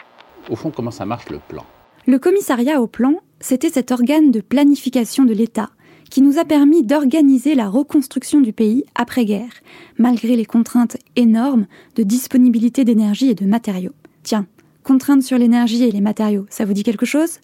Au 0.49 0.55
fond, 0.55 0.71
comment 0.71 0.91
ça 0.91 1.05
marche 1.05 1.29
le 1.29 1.39
plan? 1.39 1.65
Le 2.05 2.19
commissariat 2.19 2.81
au 2.81 2.87
plan, 2.87 3.15
c'était 3.39 3.69
cet 3.69 3.91
organe 3.91 4.31
de 4.31 4.41
planification 4.41 5.23
de 5.23 5.33
l'État 5.33 5.69
qui 6.11 6.21
nous 6.21 6.37
a 6.37 6.45
permis 6.45 6.83
d'organiser 6.83 7.55
la 7.55 7.67
reconstruction 7.67 8.39
du 8.39 8.53
pays 8.53 8.85
après-guerre, 8.93 9.61
malgré 9.97 10.35
les 10.35 10.45
contraintes 10.45 10.97
énormes 11.15 11.65
de 11.95 12.03
disponibilité 12.03 12.83
d'énergie 12.83 13.29
et 13.29 13.35
de 13.35 13.45
matériaux. 13.45 13.93
Tiens, 14.21 14.45
contraintes 14.83 15.23
sur 15.23 15.37
l'énergie 15.37 15.83
et 15.83 15.91
les 15.91 16.01
matériaux, 16.01 16.45
ça 16.49 16.65
vous 16.65 16.73
dit 16.73 16.83
quelque 16.83 17.07
chose? 17.07 17.39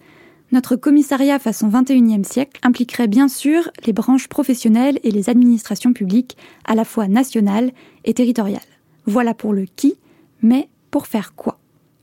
Notre 0.51 0.75
commissariat 0.75 1.39
façon 1.39 1.70
21e 1.70 2.24
siècle 2.24 2.60
impliquerait 2.63 3.08
bien 3.08 3.27
sûr 3.27 3.70
les 3.86 3.93
branches 3.93 4.27
professionnelles 4.27 5.00
et 5.03 5.12
les 5.12 5.29
administrations 5.29 5.93
publiques, 5.93 6.38
à 6.65 6.75
la 6.75 6.84
fois 6.84 7.08
nationales 7.08 7.72
et 8.03 8.13
territoriales. 8.13 8.62
Voilà 9.05 9.34
pour 9.34 9.53
le 9.53 9.65
qui, 9.75 9.96
mais 10.41 10.67
pour 10.89 11.08
faire 11.08 11.36
quoi? 11.36 11.60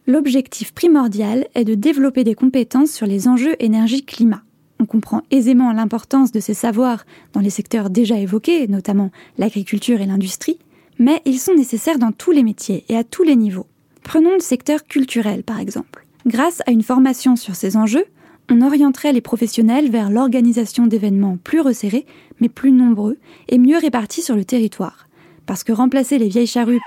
L'objectif 0.07 0.73
primordial 0.73 1.47
est 1.55 1.65
de 1.65 1.75
développer 1.75 2.25
des 2.25 2.35
compétences 2.35 2.91
sur 2.91 3.07
les 3.07 3.29
enjeux 3.29 3.57
énergie-climat 3.63 4.43
on 4.81 4.87
comprend 4.87 5.23
aisément 5.31 5.73
l'importance 5.73 6.33
de 6.33 6.41
ces 6.41 6.55
savoirs 6.55 7.05
dans 7.33 7.41
les 7.41 7.51
secteurs 7.51 7.91
déjà 7.91 8.19
évoqués, 8.19 8.69
notamment 8.69 9.11
l'agriculture 9.37 10.01
et 10.01 10.07
l'industrie, 10.07 10.59
mais 10.99 11.21
ils 11.25 11.39
sont 11.39 11.55
nécessaires 11.55 11.99
dans 11.99 12.13
tous 12.13 12.31
les 12.31 12.43
métiers 12.43 12.85
et 12.89 12.97
à 12.97 13.05
tous 13.05 13.23
les 13.23 13.37
niveaux. 13.37 13.67
Prenons 14.03 14.35
le 14.35 14.41
secteur 14.41 14.85
culturel 14.85 15.43
par 15.43 15.61
exemple. 15.61 16.07
Grâce 16.27 16.63
à 16.67 16.71
une 16.71 16.83
formation 16.83 17.37
sur 17.37 17.55
ces 17.55 17.77
enjeux, 17.77 18.05
on 18.51 18.63
orienterait 18.63 19.13
les 19.13 19.21
professionnels 19.21 19.91
vers 19.91 20.11
l'organisation 20.11 20.87
d'événements 20.87 21.37
plus 21.43 21.61
resserrés, 21.61 22.07
mais 22.41 22.49
plus 22.49 22.73
nombreux 22.73 23.19
et 23.49 23.59
mieux 23.59 23.79
répartis 23.79 24.23
sur 24.23 24.37
le 24.37 24.45
territoire. 24.45 25.09
Parce 25.47 25.65
que 25.65 25.73
remplacer 25.73 26.19
les 26.19 26.29
vieilles 26.29 26.47
charrues 26.47 26.81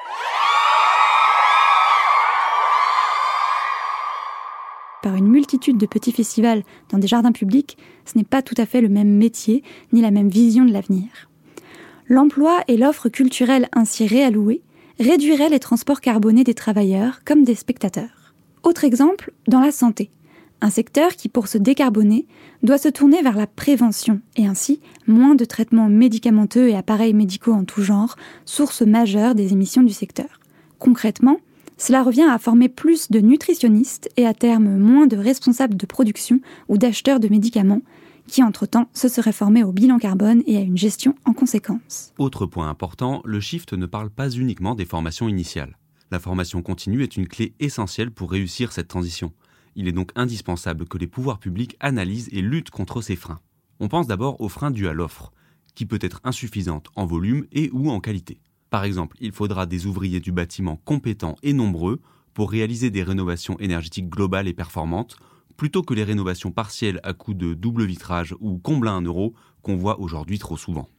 par 5.02 5.16
une 5.16 5.28
multitude 5.28 5.78
de 5.78 5.88
petits 5.88 6.12
festivals 6.12 6.64
dans 6.90 7.00
des 7.00 7.08
jardins 7.08 7.32
publics, 7.32 7.78
ce 8.06 8.18
n'est 8.18 8.24
pas 8.24 8.44
tout 8.44 8.56
à 8.58 8.68
fait 8.68 8.82
le 8.82 8.90
même 8.90 9.10
métier 9.10 9.64
ni 9.94 10.02
la 10.02 10.12
même 10.12 10.30
vision 10.30 10.64
de 10.64 10.72
l'avenir. 10.72 11.08
L'emploi 12.08 12.64
et 12.68 12.78
l'offre 12.78 13.10
culturelle 13.10 13.68
ainsi 13.74 14.06
réallouée 14.06 14.62
réduiraient 15.00 15.50
les 15.50 15.60
transports 15.60 16.02
carbonés 16.02 16.44
des 16.44 16.54
travailleurs 16.54 17.22
comme 17.26 17.44
des 17.44 17.56
spectateurs. 17.56 18.34
Autre 18.64 18.84
exemple, 18.84 19.32
dans 19.48 19.60
la 19.60 19.72
santé. 19.72 20.12
Un 20.64 20.70
secteur 20.70 21.16
qui, 21.16 21.28
pour 21.28 21.48
se 21.48 21.58
décarboner, 21.58 22.28
doit 22.62 22.78
se 22.78 22.88
tourner 22.88 23.24
vers 23.24 23.36
la 23.36 23.48
prévention 23.48 24.22
et 24.36 24.46
ainsi 24.46 24.80
moins 25.08 25.34
de 25.34 25.44
traitements 25.44 25.90
médicamenteux 25.90 26.70
et 26.70 26.76
appareils 26.76 27.16
médicaux 27.16 27.54
en 27.54 27.66
tout 27.66 27.82
genre, 27.82 28.16
source 28.46 28.84
majeure 28.84 29.34
des 29.34 29.54
émissions 29.54 29.82
du 29.82 29.94
secteur. 29.94 30.40
Concrètement, 30.78 31.40
cela 31.78 32.04
revient 32.04 32.28
à 32.30 32.38
former 32.38 32.70
plus 32.70 33.10
de 33.10 33.20
nutritionnistes 33.20 34.08
et 34.18 34.28
à 34.28 34.36
terme 34.36 34.78
moins 34.78 35.08
de 35.08 35.18
responsables 35.18 35.78
de 35.78 35.86
production 35.88 36.40
ou 36.70 36.78
d'acheteurs 36.78 37.20
de 37.20 37.28
médicaments 37.28 37.82
qui 38.28 38.44
entre-temps 38.44 38.88
se 38.94 39.08
seraient 39.08 39.32
formés 39.32 39.64
au 39.64 39.72
bilan 39.72 39.98
carbone 39.98 40.44
et 40.46 40.58
à 40.58 40.62
une 40.62 40.78
gestion 40.78 41.16
en 41.26 41.34
conséquence. 41.34 42.14
Autre 42.20 42.46
point 42.46 42.70
important, 42.70 43.24
le 43.26 43.40
shift 43.40 43.74
ne 43.74 43.88
parle 43.88 44.12
pas 44.12 44.30
uniquement 44.30 44.76
des 44.76 44.86
formations 44.86 45.28
initiales. 45.28 45.76
La 46.12 46.20
formation 46.20 46.62
continue 46.62 47.02
est 47.02 47.18
une 47.18 47.28
clé 47.28 47.56
essentielle 47.60 48.12
pour 48.12 48.32
réussir 48.32 48.74
cette 48.74 48.88
transition. 48.88 49.32
Il 49.76 49.88
est 49.88 49.94
donc 49.94 50.12
indispensable 50.16 50.86
que 50.86 50.98
les 50.98 51.08
pouvoirs 51.08 51.40
publics 51.40 51.78
analysent 51.80 52.30
et 52.32 52.42
luttent 52.42 52.70
contre 52.70 53.02
ces 53.02 53.16
freins. 53.16 53.40
On 53.80 53.88
pense 53.88 54.08
d'abord 54.08 54.40
aux 54.42 54.50
freins 54.50 54.72
dus 54.72 54.88
à 54.88 54.94
l'offre, 54.94 55.32
qui 55.76 55.86
peut 55.86 56.00
être 56.02 56.20
insuffisante 56.24 56.90
en 56.96 57.06
volume 57.06 57.46
et 57.52 57.70
ou 57.72 57.90
en 57.90 58.00
qualité. 58.00 58.40
Par 58.70 58.84
exemple, 58.84 59.18
il 59.20 59.32
faudra 59.32 59.66
des 59.66 59.86
ouvriers 59.86 60.20
du 60.20 60.32
bâtiment 60.32 60.78
compétents 60.86 61.36
et 61.44 61.54
nombreux 61.54 62.00
pour 62.34 62.52
réaliser 62.52 62.90
des 62.90 63.04
rénovations 63.04 63.60
énergétiques 63.60 64.10
globales 64.10 64.48
et 64.48 64.54
performantes, 64.54 65.18
plutôt 65.58 65.84
que 65.84 65.94
les 65.94 66.04
rénovations 66.04 66.52
partielles 66.52 67.00
à 67.04 67.14
coût 67.14 67.34
de 67.34 67.54
double 67.54 67.86
vitrage 67.86 68.36
ou 68.40 68.58
comble 68.58 68.88
à 68.88 68.94
un 68.94 69.02
euro 69.02 69.34
qu'on 69.62 69.76
voit 69.76 70.00
aujourd'hui 70.00 70.40
trop 70.40 70.58
souvent. 70.58 70.90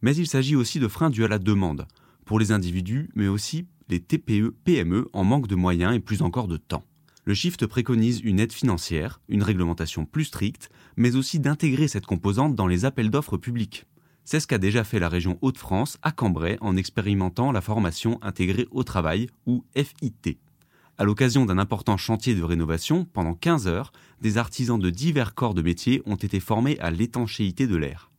Mais 0.00 0.16
il 0.16 0.26
s'agit 0.26 0.56
aussi 0.56 0.80
de 0.80 0.88
freins 0.88 1.10
dus 1.10 1.24
à 1.24 1.28
la 1.28 1.38
demande, 1.38 1.86
pour 2.24 2.38
les 2.38 2.52
individus, 2.52 3.10
mais 3.14 3.28
aussi 3.28 3.66
les 3.88 4.00
TPE, 4.00 4.54
PME 4.64 5.08
en 5.12 5.24
manque 5.24 5.46
de 5.46 5.54
moyens 5.54 5.94
et 5.94 6.00
plus 6.00 6.22
encore 6.22 6.48
de 6.48 6.56
temps. 6.56 6.84
Le 7.28 7.34
Shift 7.34 7.66
préconise 7.66 8.22
une 8.24 8.40
aide 8.40 8.54
financière, 8.54 9.20
une 9.28 9.42
réglementation 9.42 10.06
plus 10.06 10.24
stricte, 10.24 10.70
mais 10.96 11.14
aussi 11.14 11.38
d'intégrer 11.38 11.86
cette 11.86 12.06
composante 12.06 12.54
dans 12.54 12.66
les 12.66 12.86
appels 12.86 13.10
d'offres 13.10 13.36
publics. 13.36 13.84
C'est 14.24 14.40
ce 14.40 14.46
qu'a 14.46 14.56
déjà 14.56 14.82
fait 14.82 14.98
la 14.98 15.10
région 15.10 15.36
Hauts-de-France 15.42 15.98
à 16.00 16.10
Cambrai 16.10 16.56
en 16.62 16.74
expérimentant 16.74 17.52
la 17.52 17.60
formation 17.60 18.18
intégrée 18.22 18.66
au 18.70 18.82
travail 18.82 19.28
ou 19.44 19.62
FIT. 19.76 20.38
À 20.96 21.04
l'occasion 21.04 21.44
d'un 21.44 21.58
important 21.58 21.98
chantier 21.98 22.34
de 22.34 22.42
rénovation, 22.42 23.04
pendant 23.04 23.34
15 23.34 23.68
heures, 23.68 23.92
des 24.22 24.38
artisans 24.38 24.78
de 24.78 24.88
divers 24.88 25.34
corps 25.34 25.52
de 25.52 25.60
métier 25.60 26.00
ont 26.06 26.16
été 26.16 26.40
formés 26.40 26.78
à 26.80 26.90
l'étanchéité 26.90 27.66
de 27.66 27.76
l'air. 27.76 28.10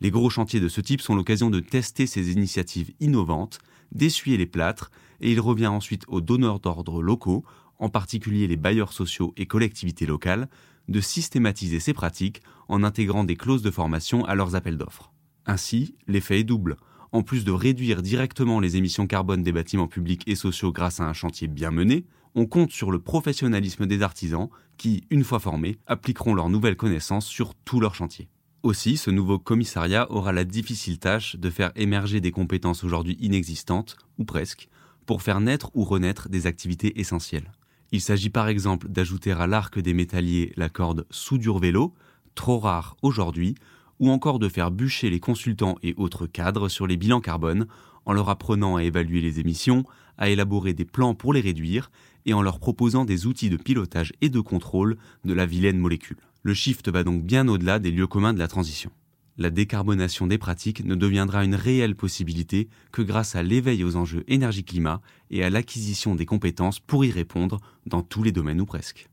Les 0.00 0.10
gros 0.10 0.30
chantiers 0.30 0.60
de 0.60 0.68
ce 0.68 0.80
type 0.80 1.02
sont 1.02 1.16
l'occasion 1.16 1.50
de 1.50 1.60
tester 1.60 2.06
ces 2.06 2.32
initiatives 2.32 2.92
innovantes, 2.98 3.58
d'essuyer 3.92 4.38
les 4.38 4.46
plâtres, 4.46 4.90
et 5.20 5.32
il 5.32 5.40
revient 5.40 5.66
ensuite 5.66 6.04
aux 6.08 6.22
donneurs 6.22 6.60
d'ordre 6.60 7.02
locaux, 7.02 7.44
en 7.78 7.88
particulier 7.88 8.46
les 8.46 8.56
bailleurs 8.56 8.92
sociaux 8.92 9.32
et 9.36 9.46
collectivités 9.46 10.06
locales, 10.06 10.48
de 10.88 11.00
systématiser 11.00 11.80
ces 11.80 11.94
pratiques 11.94 12.42
en 12.68 12.82
intégrant 12.84 13.24
des 13.24 13.36
clauses 13.36 13.62
de 13.62 13.70
formation 13.70 14.24
à 14.24 14.34
leurs 14.34 14.54
appels 14.54 14.78
d'offres. 14.78 15.12
Ainsi, 15.46 15.94
l'effet 16.06 16.40
est 16.40 16.44
double. 16.44 16.76
En 17.12 17.22
plus 17.22 17.44
de 17.44 17.52
réduire 17.52 18.02
directement 18.02 18.60
les 18.60 18.76
émissions 18.76 19.06
carbone 19.06 19.42
des 19.42 19.52
bâtiments 19.52 19.86
publics 19.86 20.24
et 20.26 20.34
sociaux 20.34 20.72
grâce 20.72 21.00
à 21.00 21.04
un 21.04 21.12
chantier 21.12 21.48
bien 21.48 21.70
mené, 21.70 22.04
on 22.34 22.46
compte 22.46 22.72
sur 22.72 22.90
le 22.90 22.98
professionnalisme 22.98 23.86
des 23.86 24.02
artisans 24.02 24.48
qui, 24.76 25.04
une 25.10 25.22
fois 25.22 25.38
formés, 25.38 25.78
appliqueront 25.86 26.34
leurs 26.34 26.50
nouvelles 26.50 26.76
connaissances 26.76 27.26
sur 27.26 27.54
tous 27.54 27.78
leurs 27.78 27.94
chantiers. 27.94 28.28
Aussi, 28.64 28.96
ce 28.96 29.10
nouveau 29.10 29.38
commissariat 29.38 30.10
aura 30.10 30.32
la 30.32 30.44
difficile 30.44 30.98
tâche 30.98 31.36
de 31.36 31.50
faire 31.50 31.70
émerger 31.76 32.20
des 32.20 32.32
compétences 32.32 32.82
aujourd'hui 32.82 33.16
inexistantes, 33.20 33.96
ou 34.18 34.24
presque, 34.24 34.68
pour 35.06 35.22
faire 35.22 35.40
naître 35.40 35.70
ou 35.74 35.84
renaître 35.84 36.28
des 36.28 36.46
activités 36.46 36.98
essentielles. 36.98 37.52
Il 37.94 38.00
s'agit 38.00 38.28
par 38.28 38.48
exemple 38.48 38.88
d'ajouter 38.88 39.30
à 39.30 39.46
l'arc 39.46 39.78
des 39.78 39.94
métalliers 39.94 40.52
la 40.56 40.68
corde 40.68 41.06
soudure-vélo, 41.10 41.94
trop 42.34 42.58
rare 42.58 42.96
aujourd'hui, 43.02 43.54
ou 44.00 44.10
encore 44.10 44.40
de 44.40 44.48
faire 44.48 44.72
bûcher 44.72 45.10
les 45.10 45.20
consultants 45.20 45.76
et 45.84 45.94
autres 45.96 46.26
cadres 46.26 46.68
sur 46.68 46.88
les 46.88 46.96
bilans 46.96 47.20
carbone 47.20 47.68
en 48.04 48.12
leur 48.12 48.30
apprenant 48.30 48.74
à 48.74 48.82
évaluer 48.82 49.20
les 49.20 49.38
émissions, 49.38 49.84
à 50.18 50.28
élaborer 50.28 50.72
des 50.72 50.84
plans 50.84 51.14
pour 51.14 51.32
les 51.32 51.40
réduire 51.40 51.92
et 52.26 52.34
en 52.34 52.42
leur 52.42 52.58
proposant 52.58 53.04
des 53.04 53.26
outils 53.26 53.48
de 53.48 53.56
pilotage 53.56 54.12
et 54.20 54.28
de 54.28 54.40
contrôle 54.40 54.96
de 55.24 55.32
la 55.32 55.46
vilaine 55.46 55.78
molécule. 55.78 56.18
Le 56.42 56.52
shift 56.52 56.88
va 56.88 57.04
donc 57.04 57.22
bien 57.22 57.46
au-delà 57.46 57.78
des 57.78 57.92
lieux 57.92 58.08
communs 58.08 58.34
de 58.34 58.40
la 58.40 58.48
transition. 58.48 58.90
La 59.36 59.50
décarbonation 59.50 60.28
des 60.28 60.38
pratiques 60.38 60.84
ne 60.84 60.94
deviendra 60.94 61.44
une 61.44 61.56
réelle 61.56 61.96
possibilité 61.96 62.68
que 62.92 63.02
grâce 63.02 63.34
à 63.34 63.42
l'éveil 63.42 63.82
aux 63.82 63.96
enjeux 63.96 64.22
énergie-climat 64.28 65.00
et 65.30 65.42
à 65.42 65.50
l'acquisition 65.50 66.14
des 66.14 66.24
compétences 66.24 66.78
pour 66.78 67.04
y 67.04 67.10
répondre 67.10 67.58
dans 67.84 68.02
tous 68.02 68.22
les 68.22 68.30
domaines 68.30 68.60
ou 68.60 68.64
presque. 68.64 69.08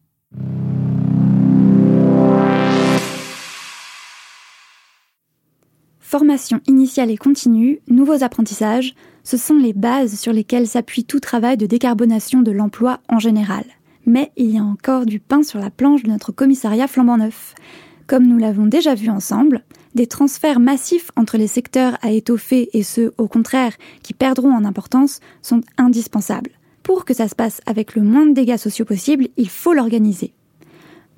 Formation 6.00 6.62
initiale 6.68 7.10
et 7.10 7.18
continue, 7.18 7.80
nouveaux 7.88 8.22
apprentissages, 8.22 8.94
ce 9.24 9.38
sont 9.38 9.58
les 9.58 9.74
bases 9.74 10.20
sur 10.20 10.34
lesquelles 10.34 10.68
s'appuie 10.68 11.04
tout 11.04 11.20
travail 11.20 11.58
de 11.58 11.66
décarbonation 11.66 12.42
de 12.42 12.52
l'emploi 12.52 13.00
en 13.10 13.18
général. 13.18 13.64
Mais 14.06 14.32
il 14.38 14.52
y 14.52 14.60
a 14.60 14.64
encore 14.64 15.08
du 15.08 15.20
pain 15.20 15.42
sur 15.42 15.58
la 15.58 15.72
planche 15.72 16.04
de 16.04 16.10
notre 16.10 16.32
commissariat 16.32 16.88
flambant 16.88 17.18
neuf. 17.18 17.56
Comme 18.06 18.28
nous 18.28 18.38
l'avons 18.38 18.68
déjà 18.68 18.94
vu 18.94 19.10
ensemble, 19.10 19.64
des 19.96 20.08
transferts 20.08 20.60
massifs 20.60 21.12
entre 21.16 21.38
les 21.38 21.48
secteurs 21.48 21.98
à 22.02 22.12
étoffer 22.12 22.70
et 22.74 22.84
ceux, 22.84 23.14
au 23.18 23.28
contraire, 23.28 23.74
qui 24.04 24.14
perdront 24.14 24.54
en 24.54 24.66
importance, 24.66 25.20
sont 25.42 25.62
indispensables. 25.78 26.52
Pour 26.84 27.06
que 27.06 27.14
ça 27.14 27.28
se 27.28 27.36
passe 27.36 27.62
avec 27.66 27.96
le 27.96 28.02
moins 28.02 28.26
de 28.26 28.34
dégâts 28.34 28.58
sociaux 28.58 28.86
possible, 28.86 29.28
il 29.38 29.50
faut 29.50 29.74
l'organiser. 29.74 30.34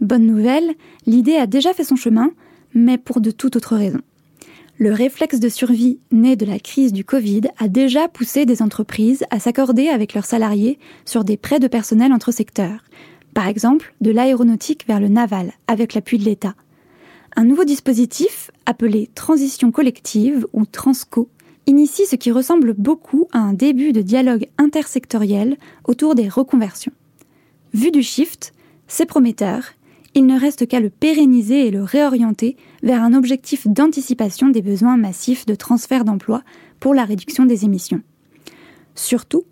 Bonne 0.02 0.26
nouvelle, 0.26 0.74
l'idée 1.06 1.36
a 1.36 1.48
déjà 1.48 1.74
fait 1.74 1.84
son 1.84 1.96
chemin, 1.96 2.32
mais 2.74 2.98
pour 2.98 3.22
de 3.22 3.32
toute 3.32 3.56
autre 3.56 3.76
raison. 3.76 4.02
Le 4.80 4.92
réflexe 4.92 5.40
de 5.40 5.50
survie 5.50 6.00
né 6.12 6.36
de 6.36 6.46
la 6.46 6.60
crise 6.60 6.94
du 6.94 7.06
Covid 7.06 7.44
a 7.60 7.68
déjà 7.68 8.08
poussé 8.08 8.46
des 8.46 8.62
entreprises 8.62 9.24
à 9.30 9.40
s'accorder 9.40 9.88
avec 9.88 10.14
leurs 10.14 10.26
salariés 10.26 10.80
sur 11.06 11.24
des 11.24 11.38
prêts 11.38 11.60
de 11.60 11.68
personnel 11.68 12.12
entre 12.12 12.32
secteurs. 12.32 12.84
par 13.34 13.48
exemple 13.48 13.94
de 14.02 14.12
l'aéronautique 14.12 14.86
vers 14.88 15.00
le 15.00 15.08
naval 15.08 15.54
avec 15.68 15.94
l'appui 15.94 16.18
de 16.18 16.26
l'État. 16.26 16.56
Un 17.36 17.46
nouveau 17.46 17.64
dispositif, 17.64 18.52
appelé 18.68 19.10
transition 19.16 19.72
collective 19.72 20.46
ou 20.54 20.66
Transco, 20.66 21.30
initie 21.66 22.06
ce 22.06 22.16
qui 22.16 22.32
ressemble 22.32 22.74
beaucoup 22.74 23.28
à 23.32 23.40
un 23.40 23.54
début 23.54 23.92
de 23.92 24.02
dialogue 24.02 24.48
intersectoriel 24.60 25.58
autour 25.86 26.14
des 26.14 26.30
reconversions. 26.30 26.92
Vu 27.74 27.90
du 27.90 28.04
shift, 28.04 28.54
c'est 28.88 29.08
prometteur, 29.08 29.64
il 30.14 30.28
ne 30.28 30.40
reste 30.40 30.68
qu'à 30.68 30.80
le 30.80 30.92
pérenniser 30.92 31.66
et 31.66 31.72
le 31.72 31.84
réorienter 31.84 32.56
vers 32.84 33.02
un 33.02 33.16
objectif 33.16 33.68
d'anticipation 33.68 34.50
des 34.50 34.62
besoins 34.62 34.98
massifs 34.98 35.48
de 35.48 35.56
transfert 35.56 36.06
d'emplois 36.06 36.44
pour 36.80 36.94
la 36.94 37.04
réduction 37.04 37.46
des 37.46 37.66
émissions. 37.66 38.02
Surtout, 38.94 39.44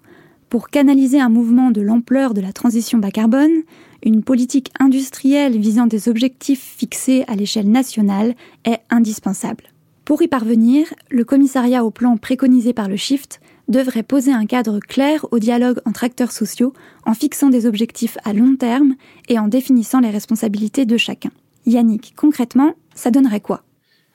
pour 0.51 0.67
canaliser 0.67 1.21
un 1.21 1.29
mouvement 1.29 1.71
de 1.71 1.79
l'ampleur 1.79 2.33
de 2.33 2.41
la 2.41 2.51
transition 2.51 2.97
bas 2.97 3.09
carbone, 3.09 3.63
une 4.03 4.21
politique 4.21 4.69
industrielle 4.81 5.57
visant 5.57 5.87
des 5.87 6.09
objectifs 6.09 6.75
fixés 6.77 7.23
à 7.29 7.35
l'échelle 7.37 7.71
nationale 7.71 8.35
est 8.65 8.81
indispensable. 8.89 9.63
Pour 10.03 10.21
y 10.21 10.27
parvenir, 10.27 10.93
le 11.09 11.23
commissariat 11.23 11.85
au 11.85 11.89
plan 11.89 12.17
préconisé 12.17 12.73
par 12.73 12.89
le 12.89 12.97
Shift 12.97 13.39
devrait 13.69 14.03
poser 14.03 14.33
un 14.33 14.45
cadre 14.45 14.79
clair 14.79 15.25
au 15.31 15.39
dialogue 15.39 15.79
entre 15.85 16.03
acteurs 16.03 16.33
sociaux 16.33 16.73
en 17.05 17.13
fixant 17.13 17.49
des 17.49 17.65
objectifs 17.65 18.17
à 18.25 18.33
long 18.33 18.57
terme 18.57 18.95
et 19.29 19.39
en 19.39 19.47
définissant 19.47 20.01
les 20.01 20.09
responsabilités 20.09 20.83
de 20.83 20.97
chacun. 20.97 21.31
Yannick, 21.65 22.13
concrètement, 22.17 22.75
ça 22.93 23.09
donnerait 23.09 23.39
quoi? 23.39 23.63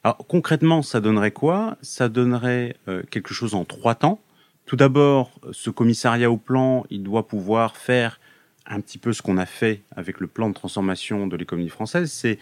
Alors 0.05 0.19
concrètement, 0.29 0.83
ça 0.83 1.01
donnerait 1.01 1.31
quoi? 1.31 1.79
Ça 1.81 2.11
donnerait 2.11 2.77
euh, 2.89 3.03
quelque 3.11 3.33
chose 3.33 3.55
en 3.55 3.65
trois 3.65 3.95
temps. 3.95 4.21
Tout 4.67 4.77
d'abord, 4.77 5.31
ce 5.53 5.71
commissariat 5.71 6.29
au 6.29 6.37
plan, 6.37 6.85
il 6.91 7.05
doit 7.05 7.29
pouvoir 7.29 7.77
faire 7.77 8.19
un 8.67 8.81
petit 8.81 8.99
peu 8.99 9.13
ce 9.13 9.23
qu'on 9.23 9.37
a 9.39 9.47
fait 9.47 9.83
avec 9.95 10.19
le 10.19 10.27
plan 10.27 10.49
de 10.49 10.55
transformation 10.55 11.29
de 11.29 11.37
l'économie 11.37 11.69
française, 11.69 12.11
c'est 12.11 12.39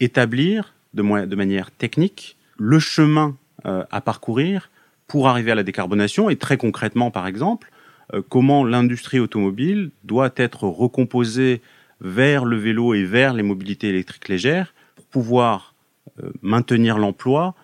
établir 0.00 0.74
de, 0.94 1.02
manière 1.02 1.70
technique 1.70 2.36
le 2.56 2.80
chemin 2.80 3.36
euh, 3.64 3.84
à 3.92 4.00
parcourir 4.00 4.70
pour 5.06 5.28
arriver 5.28 5.52
à 5.52 5.54
la 5.54 5.62
décarbonation 5.62 6.28
et 6.30 6.36
très 6.36 6.56
concrètement, 6.56 7.12
par 7.12 7.28
exemple, 7.28 7.70
euh, 8.12 8.22
comment 8.28 8.64
l'industrie 8.64 9.20
automobile 9.20 9.90
doit 10.02 10.32
être 10.36 10.64
recomposée 10.64 11.62
vers 12.00 12.44
le 12.44 12.56
vélo 12.56 12.94
et 12.94 13.04
vers 13.04 13.34
les 13.34 13.42
mobilités 13.44 13.88
électriques 13.88 14.28
légères 14.28 14.74
pour 14.96 15.06
pouvoir 15.06 15.74
euh, 16.22 16.32
maintenir 16.42 16.98
l'emploi 16.98 17.54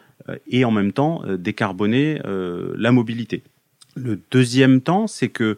et 0.47 0.65
en 0.65 0.71
même 0.71 0.93
temps 0.93 1.23
décarboner 1.37 2.19
la 2.25 2.93
mobilité. 2.93 3.43
Le 3.95 4.21
deuxième 4.31 4.81
temps, 4.81 5.07
c'est 5.07 5.29
que 5.29 5.57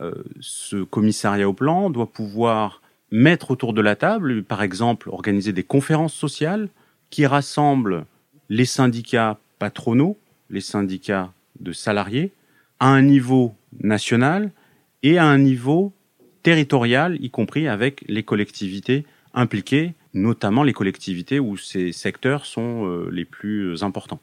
euh, 0.00 0.12
ce 0.40 0.82
commissariat 0.82 1.48
au 1.48 1.52
plan 1.52 1.90
doit 1.90 2.10
pouvoir 2.10 2.80
mettre 3.10 3.50
autour 3.50 3.72
de 3.72 3.80
la 3.80 3.96
table, 3.96 4.42
par 4.44 4.62
exemple, 4.62 5.08
organiser 5.10 5.52
des 5.52 5.62
conférences 5.62 6.14
sociales 6.14 6.68
qui 7.10 7.26
rassemblent 7.26 8.06
les 8.48 8.64
syndicats 8.64 9.38
patronaux, 9.58 10.16
les 10.48 10.60
syndicats 10.60 11.32
de 11.58 11.72
salariés, 11.72 12.32
à 12.78 12.88
un 12.88 13.02
niveau 13.02 13.54
national 13.82 14.52
et 15.02 15.18
à 15.18 15.24
un 15.24 15.38
niveau 15.38 15.92
territorial, 16.42 17.18
y 17.20 17.30
compris 17.30 17.68
avec 17.68 18.04
les 18.08 18.22
collectivités 18.22 19.04
impliquées, 19.34 19.94
notamment 20.14 20.62
les 20.62 20.72
collectivités 20.72 21.38
où 21.40 21.56
ces 21.56 21.92
secteurs 21.92 22.46
sont 22.46 22.86
euh, 22.86 23.08
les 23.12 23.24
plus 23.24 23.82
importants. 23.82 24.20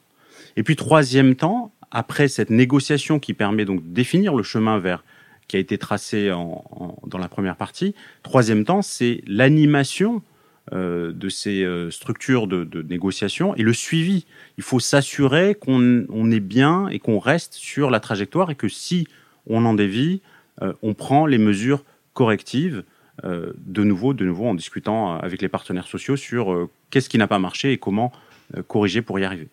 Et 0.55 0.63
puis 0.63 0.75
troisième 0.75 1.35
temps, 1.35 1.71
après 1.91 2.27
cette 2.27 2.50
négociation 2.50 3.20
qui 3.20 3.34
permet 3.34 3.65
donc 3.65 3.84
de 3.84 3.94
définir 3.94 4.36
le 4.36 4.44
chemin 4.44 4.79
vers 4.79 5.03
qui 5.48 5.56
a 5.56 5.60
été 5.60 5.77
tracé 5.77 6.27
dans 6.27 7.17
la 7.17 7.29
première 7.29 7.56
partie. 7.56 7.96
Troisième 8.22 8.65
temps, 8.65 8.82
c'est 8.82 9.22
l'animation 9.27 10.22
euh, 10.74 11.13
de 11.13 11.29
ces 11.29 11.63
euh, 11.63 11.89
structures 11.91 12.46
de, 12.46 12.81
négociation 12.81 13.55
et 13.55 13.61
le 13.61 13.72
suivi. 13.72 14.25
Il 14.57 14.64
faut 14.66 14.81
s'assurer 14.81 15.55
qu'on 15.55 16.05
on 16.09 16.29
est 16.29 16.42
bien 16.42 16.90
et 16.90 17.00
qu'on 17.00 17.20
reste 17.20 17.53
sur 17.53 17.90
la 17.90 18.01
trajectoire 18.01 18.51
et 18.51 18.55
que 18.55 18.68
si 18.68 19.07
on 19.46 19.64
en 19.64 19.74
dévie, 19.74 20.22
euh, 20.61 20.74
on 20.81 20.94
prend 20.94 21.25
les 21.25 21.38
mesures 21.38 21.83
correctives 22.14 22.83
de 23.24 23.83
nouveau, 23.83 24.14
de 24.14 24.25
nouveau 24.25 24.46
en 24.46 24.53
discutant 24.53 25.18
avec 25.18 25.42
les 25.42 25.50
partenaires 25.50 25.88
sociaux 25.88 26.16
sur 26.16 26.70
qu'est-ce 26.92 27.09
qui 27.09 27.18
n'a 27.18 27.25
pas 27.25 27.40
marché 27.40 27.72
et 27.72 27.79
comment 27.79 28.11
corriger 28.68 29.01
pour 29.01 29.18
y 29.18 29.24
arriver. 29.24 29.48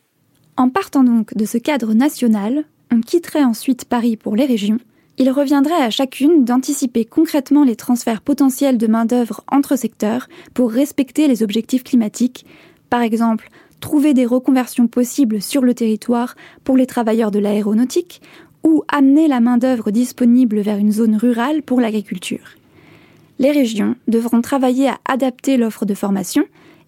En 0.56 0.68
partant 0.68 1.04
donc 1.04 1.34
de 1.36 1.44
ce 1.44 1.58
cadre 1.58 1.94
national, 1.94 2.64
on 2.92 3.00
quitterait 3.00 3.44
ensuite 3.44 3.84
Paris 3.84 4.16
pour 4.16 4.36
les 4.36 4.46
régions 4.46 4.78
il 5.16 5.30
reviendrait 5.30 5.74
à 5.74 5.90
chacune 5.90 6.44
d'anticiper 6.44 7.04
concrètement 7.04 7.62
les 7.62 7.76
transferts 7.76 8.20
potentiels 8.20 8.78
de 8.78 8.86
main-d'œuvre 8.86 9.44
entre 9.50 9.76
secteurs 9.76 10.28
pour 10.54 10.72
respecter 10.72 11.28
les 11.28 11.42
objectifs 11.42 11.84
climatiques, 11.84 12.44
par 12.90 13.02
exemple 13.02 13.48
trouver 13.80 14.14
des 14.14 14.26
reconversions 14.26 14.88
possibles 14.88 15.42
sur 15.42 15.62
le 15.62 15.74
territoire 15.74 16.34
pour 16.64 16.76
les 16.76 16.86
travailleurs 16.86 17.30
de 17.30 17.38
l'aéronautique 17.38 18.22
ou 18.62 18.82
amener 18.88 19.28
la 19.28 19.40
main-d'œuvre 19.40 19.90
disponible 19.90 20.60
vers 20.60 20.78
une 20.78 20.90
zone 20.90 21.16
rurale 21.16 21.62
pour 21.62 21.80
l'agriculture. 21.80 22.56
Les 23.38 23.50
régions 23.50 23.94
devront 24.08 24.40
travailler 24.40 24.88
à 24.88 24.98
adapter 25.04 25.58
l'offre 25.58 25.84
de 25.84 25.94
formation 25.94 26.44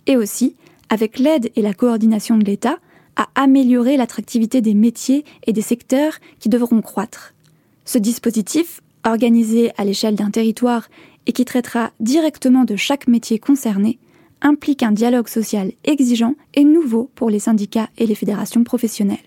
et 0.07 0.17
aussi, 0.17 0.57
avec 0.89 1.19
l'aide 1.19 1.51
et 1.55 1.63
la 1.63 1.75
coordination 1.75 2.39
de 2.39 2.45
l'État, 2.45 2.79
à 3.17 3.29
améliorer 3.35 3.97
l'attractivité 3.97 4.61
des 4.61 4.75
métiers 4.75 5.25
et 5.47 5.53
des 5.53 5.63
secteurs 5.63 6.15
qui 6.39 6.49
devront 6.49 6.83
croître. 6.83 7.35
Ce 7.85 7.99
dispositif, 7.99 8.81
organisé 9.05 9.71
à 9.77 9.85
l'échelle 9.85 10.15
d'un 10.15 10.31
territoire 10.31 10.89
et 11.27 11.33
qui 11.33 11.45
traitera 11.45 11.93
directement 12.01 12.65
de 12.65 12.77
chaque 12.77 13.09
métier 13.09 13.39
concerné, 13.39 13.99
implique 14.43 14.83
un 14.83 14.93
dialogue 14.93 15.29
social 15.29 15.73
exigeant 15.85 16.35
et 16.55 16.65
nouveau 16.65 17.11
pour 17.15 17.31
les 17.31 17.39
syndicats 17.39 17.89
et 17.97 18.07
les 18.07 18.15
fédérations 18.15 18.65
professionnelles. 18.65 19.19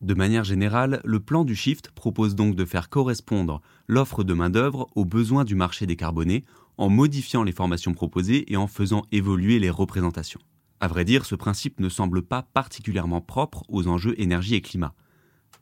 De 0.00 0.14
manière 0.14 0.44
générale, 0.44 1.00
le 1.02 1.18
plan 1.18 1.44
du 1.44 1.56
Shift 1.56 1.90
propose 1.90 2.34
donc 2.34 2.54
de 2.54 2.66
faire 2.66 2.90
correspondre 2.90 3.62
l'offre 3.86 4.22
de 4.22 4.34
main-d'œuvre 4.34 4.88
aux 4.94 5.06
besoins 5.06 5.44
du 5.44 5.54
marché 5.54 5.86
décarboné 5.86 6.44
en 6.76 6.90
modifiant 6.90 7.42
les 7.42 7.52
formations 7.52 7.94
proposées 7.94 8.52
et 8.52 8.56
en 8.58 8.66
faisant 8.66 9.04
évoluer 9.12 9.58
les 9.58 9.70
représentations. 9.70 10.40
À 10.84 10.86
vrai 10.86 11.06
dire, 11.06 11.24
ce 11.24 11.34
principe 11.34 11.80
ne 11.80 11.88
semble 11.88 12.20
pas 12.20 12.42
particulièrement 12.42 13.22
propre 13.22 13.62
aux 13.70 13.88
enjeux 13.88 14.14
énergie 14.20 14.54
et 14.54 14.60
climat. 14.60 14.92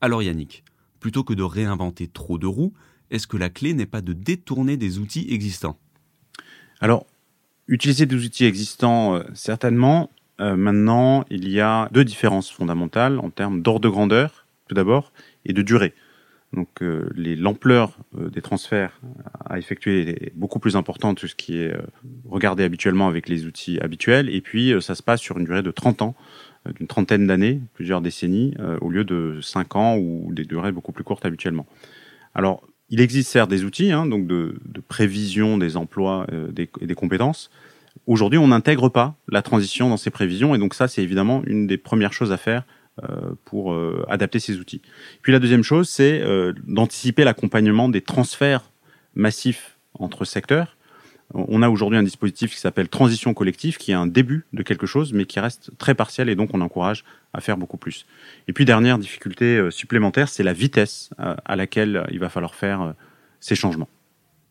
Alors 0.01 0.21
Yannick, 0.21 0.65
plutôt 0.99 1.23
que 1.23 1.33
de 1.33 1.45
réinventer 1.45 2.09
trop 2.09 2.39
de 2.39 2.49
roues, 2.49 2.73
est-ce 3.13 3.29
que 3.29 3.37
la 3.37 3.49
clé 3.49 3.73
n'est 3.73 3.87
pas 3.87 4.01
de 4.01 4.15
détourner 4.15 4.77
des 4.77 4.99
outils 4.99 5.29
existants? 5.31 5.79
Alors, 6.81 7.07
utiliser 7.69 8.05
des 8.05 8.17
outils 8.17 8.47
existants, 8.47 9.15
euh, 9.15 9.23
certainement. 9.33 10.11
Euh, 10.41 10.57
maintenant, 10.57 11.25
il 11.31 11.49
y 11.49 11.61
a 11.61 11.89
deux 11.93 12.05
différences 12.05 12.51
fondamentales 12.51 13.21
en 13.21 13.31
termes 13.31 13.63
d'ordre 13.63 13.83
de 13.83 13.91
grandeur, 13.91 14.49
tout 14.67 14.75
d'abord, 14.75 15.13
et 15.45 15.53
de 15.53 15.63
durée. 15.63 15.95
Donc, 16.53 16.83
euh, 16.83 17.09
l'ampleur 17.17 17.97
euh, 18.19 18.29
des 18.29 18.43
transferts 18.43 19.01
à 19.49 19.59
effectuer 19.59 20.27
est 20.27 20.33
beaucoup 20.37 20.59
plus 20.59 20.77
importante 20.77 21.21
que 21.21 21.27
ce 21.27 21.35
qui 21.35 21.59
est 21.59 21.75
euh, 21.75 21.83
regardé 22.29 22.63
habituellement 22.63 23.09
avec 23.09 23.29
les 23.29 23.47
outils 23.47 23.81
habituels. 23.81 24.29
Et 24.29 24.41
puis, 24.41 24.75
ça 24.81 24.95
se 24.95 25.03
passe 25.03 25.21
sur 25.21 25.39
une 25.39 25.45
durée 25.45 25.63
de 25.63 25.71
30 25.71 26.03
ans 26.03 26.15
d'une 26.71 26.87
trentaine 26.87 27.27
d'années, 27.27 27.61
plusieurs 27.75 28.01
décennies, 28.01 28.55
euh, 28.61 28.79
au 28.81 28.89
lieu 28.89 29.05
de 29.05 29.41
cinq 29.43 29.75
ans 29.75 29.97
ou 29.97 30.33
des 30.33 30.45
durées 30.45 30.73
beaucoup 30.73 30.93
plus 30.93 31.05
courtes 31.05 31.25
habituellement. 31.27 31.67
Alors, 32.35 32.63
il 32.89 33.01
existe 33.01 33.31
certes 33.31 33.51
des 33.51 33.65
outils 33.65 33.91
hein, 33.91 34.07
donc 34.07 34.27
de, 34.27 34.55
prévision 34.87 35.59
des 35.59 35.77
emplois 35.77 36.27
euh, 36.33 36.53
et 36.81 36.87
des 36.87 36.95
compétences. 36.95 37.51
Aujourd'hui, 38.07 38.39
on 38.39 38.49
n'intègre 38.49 38.89
pas 38.89 39.17
la 39.29 39.43
transition 39.43 39.89
dans 39.89 39.97
ces 39.97 40.11
prévisions, 40.11 40.55
et 40.55 40.59
donc 40.59 40.75
ça, 40.75 40.89
c'est 40.89 41.03
évidemment 41.03 41.43
une 41.47 41.67
des 41.67 41.79
premières 41.79 42.13
choses 42.13 42.33
à 42.33 42.37
faire 42.37 42.63
euh, 42.63 42.82
pour 43.45 43.73
euh, 43.73 44.05
adapter 44.09 44.39
ces 44.39 44.59
outils. 44.59 44.83
Puis 45.23 45.33
la 45.33 45.39
deuxième 45.39 45.63
chose, 45.63 45.89
c'est 45.89 46.21
euh, 46.23 46.53
d'anticiper 46.67 47.25
l'accompagnement 47.25 47.89
des 47.89 48.01
transferts 48.01 48.71
massifs 49.15 49.79
entre 49.95 50.25
secteurs 50.25 50.77
on 51.35 51.63
a 51.63 51.69
aujourd'hui 51.69 51.99
un 51.99 52.03
dispositif 52.03 52.53
qui 52.53 52.61
s'appelle 52.61 52.89
transition 52.89 53.35
collective, 53.35 53.79
qui 53.79 53.91
est 53.91 53.95
un 53.95 54.07
début 54.07 54.45
de 54.53 54.63
quelque 54.63 54.87
chose, 54.87 55.13
mais 55.13 55.25
qui 55.25 55.41
reste 55.41 55.71
très 55.79 55.95
partiel 55.95 56.29
et 56.29 56.35
donc 56.35 56.51
on 56.53 56.61
encourage 56.61 57.05
à 57.33 57.41
faire 57.41 57.57
beaucoup 57.57 57.79
plus. 57.79 58.07
Et 58.49 58.53
puis 58.53 58.65
dernière 58.65 58.99
difficulté 58.99 59.57
euh, 59.57 59.71
supplémentaire, 59.71 60.29
c'est 60.29 60.43
la 60.43 60.53
vitesse 60.53 61.11
euh, 61.21 61.35
à 61.45 61.57
laquelle 61.57 62.07
il 62.11 62.19
va 62.19 62.29
falloir 62.29 62.55
faire 62.55 62.83
euh, 62.83 62.93
ces 63.41 63.55
changements. 63.55 63.89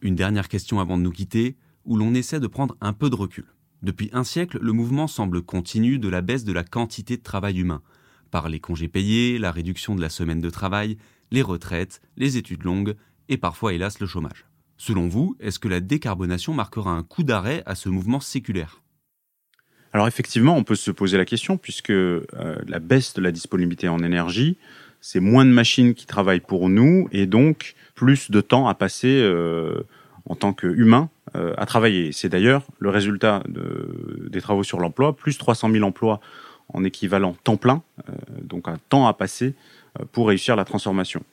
Une 0.01 0.15
dernière 0.15 0.49
question 0.49 0.79
avant 0.79 0.97
de 0.97 1.03
nous 1.03 1.11
quitter, 1.11 1.55
où 1.85 1.97
l'on 1.97 2.13
essaie 2.13 2.39
de 2.39 2.47
prendre 2.47 2.75
un 2.81 2.93
peu 2.93 3.09
de 3.09 3.15
recul. 3.15 3.45
Depuis 3.83 4.09
un 4.13 4.23
siècle, 4.23 4.59
le 4.61 4.71
mouvement 4.71 5.07
semble 5.07 5.41
continu 5.41 5.99
de 5.99 6.09
la 6.09 6.21
baisse 6.21 6.43
de 6.43 6.53
la 6.53 6.63
quantité 6.63 7.17
de 7.17 7.23
travail 7.23 7.59
humain, 7.59 7.81
par 8.31 8.49
les 8.49 8.59
congés 8.59 8.87
payés, 8.87 9.37
la 9.37 9.51
réduction 9.51 9.93
de 9.93 10.01
la 10.01 10.09
semaine 10.09 10.41
de 10.41 10.49
travail, 10.49 10.97
les 11.31 11.41
retraites, 11.41 12.01
les 12.17 12.37
études 12.37 12.63
longues 12.63 12.95
et 13.29 13.37
parfois 13.37 13.73
hélas 13.73 13.99
le 13.99 14.07
chômage. 14.07 14.45
Selon 14.77 15.07
vous, 15.07 15.35
est-ce 15.39 15.59
que 15.59 15.67
la 15.67 15.79
décarbonation 15.79 16.53
marquera 16.53 16.91
un 16.91 17.03
coup 17.03 17.23
d'arrêt 17.23 17.61
à 17.65 17.75
ce 17.75 17.89
mouvement 17.89 18.19
séculaire? 18.19 18.81
Alors 19.93 20.07
effectivement, 20.07 20.55
on 20.55 20.63
peut 20.63 20.75
se 20.75 20.89
poser 20.89 21.17
la 21.17 21.25
question 21.25 21.57
puisque 21.57 21.91
euh, 21.91 22.23
la 22.67 22.79
baisse 22.79 23.13
de 23.13 23.21
la 23.21 23.31
disponibilité 23.31 23.89
en 23.89 23.99
énergie, 23.99 24.57
c'est 25.01 25.19
moins 25.19 25.45
de 25.45 25.51
machines 25.51 25.93
qui 25.93 26.05
travaillent 26.05 26.39
pour 26.39 26.69
nous 26.69 27.07
et 27.11 27.25
donc 27.25 27.75
plus 27.93 28.31
de 28.31 28.41
temps 28.41 28.67
à 28.67 28.73
passer 28.73 29.21
euh, 29.21 29.83
en 30.25 30.35
tant 30.35 30.53
qu'humain 30.53 31.09
à 31.33 31.65
travailler. 31.65 32.11
C'est 32.11 32.27
d'ailleurs 32.27 32.65
le 32.79 32.89
résultat 32.89 33.41
de, 33.47 34.27
des 34.29 34.41
travaux 34.41 34.63
sur 34.63 34.81
l'emploi, 34.81 35.15
plus 35.15 35.37
300 35.37 35.71
000 35.71 35.85
emplois 35.85 36.19
en 36.73 36.83
équivalent 36.83 37.35
temps 37.43 37.57
plein, 37.57 37.81
donc 38.41 38.67
un 38.67 38.77
temps 38.89 39.07
à 39.07 39.13
passer 39.13 39.53
pour 40.11 40.27
réussir 40.27 40.55
la 40.55 40.65
transformation. 40.65 41.23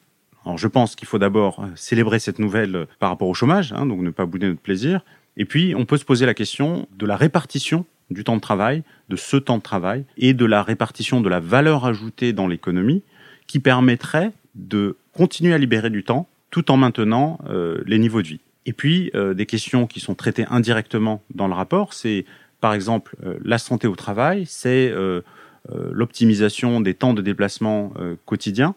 Alors 0.45 0.59
je 0.59 0.69
pense 0.69 0.97
qu'il 0.97 1.07
faut 1.07 1.19
d'abord 1.19 1.65
célébrer 1.75 2.19
cette 2.19 2.39
nouvelle 2.39 2.87
par 2.99 3.11
rapport 3.11 3.29
au 3.29 3.35
chômage, 3.35 3.73
hein, 3.73 3.87
donc 3.87 4.01
ne 4.01 4.11
pas 4.11 4.27
bouder 4.27 4.49
notre 4.49 4.61
plaisir. 4.61 5.03
Et 5.37 5.45
puis 5.45 5.75
on 5.77 5.85
peut 5.85 5.97
se 5.97 6.05
poser 6.05 6.27
la 6.27 6.35
question 6.35 6.89
de 6.97 7.07
la 7.07 7.17
répartition 7.17 7.85
du 8.11 8.25
temps 8.25 8.37
de 8.37 8.41
travail, 8.41 8.83
de 9.09 9.17
ce 9.17 9.37
temps 9.37 9.59
de 9.59 9.63
travail 9.63 10.05
et 10.17 10.35
de 10.35 10.45
la 10.45 10.63
répartition 10.63 11.21
de 11.21 11.29
la 11.29 11.41
valeur 11.41 11.85
ajoutée 11.85 12.33
dans 12.33 12.47
l'économie 12.47 13.03
qui 13.47 13.61
permettrait 13.61 14.33
de 14.55 14.97
continuer 15.13 15.55
à 15.55 15.59
libérer 15.59 15.91
du 15.91 16.05
temps 16.05 16.29
tout 16.51 16.71
en 16.71 16.77
maintenant 16.77 17.39
euh, 17.49 17.83
les 17.87 17.99
niveaux 17.99 18.23
de 18.23 18.29
vie. 18.29 18.41
Et 18.67 18.73
puis 18.73 19.11
euh, 19.15 19.35
des 19.35 19.47
questions 19.47 19.87
qui 19.87 20.01
sont 20.01 20.15
traitées 20.15 20.47
indirectement 20.51 21.23
dans 21.35 21.49
le 21.49 21.55
rapport, 21.55 21.93
c'est 21.93 22.25
par 22.61 22.75
exemple 22.75 23.17
euh, 23.25 23.39
la 23.43 23.59
santé 23.59 23.87
au 23.87 23.97
travail, 23.97 24.47
c'est 24.47 24.93
l'optimisation 25.71 26.81
des 26.81 26.95
temps 26.95 27.13
de 27.13 27.21
déplacement 27.21 27.93
quotidien, 28.25 28.75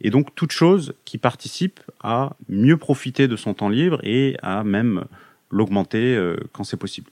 et 0.00 0.08
donc 0.08 0.34
toute 0.34 0.52
chose 0.52 0.94
qui 1.04 1.18
participe 1.18 1.80
à 2.02 2.34
mieux 2.48 2.78
profiter 2.78 3.28
de 3.28 3.36
son 3.36 3.52
temps 3.52 3.68
libre 3.68 4.00
et 4.02 4.36
à 4.42 4.64
même 4.64 5.04
l'augmenter 5.50 6.18
quand 6.52 6.64
c'est 6.64 6.78
possible. 6.78 7.10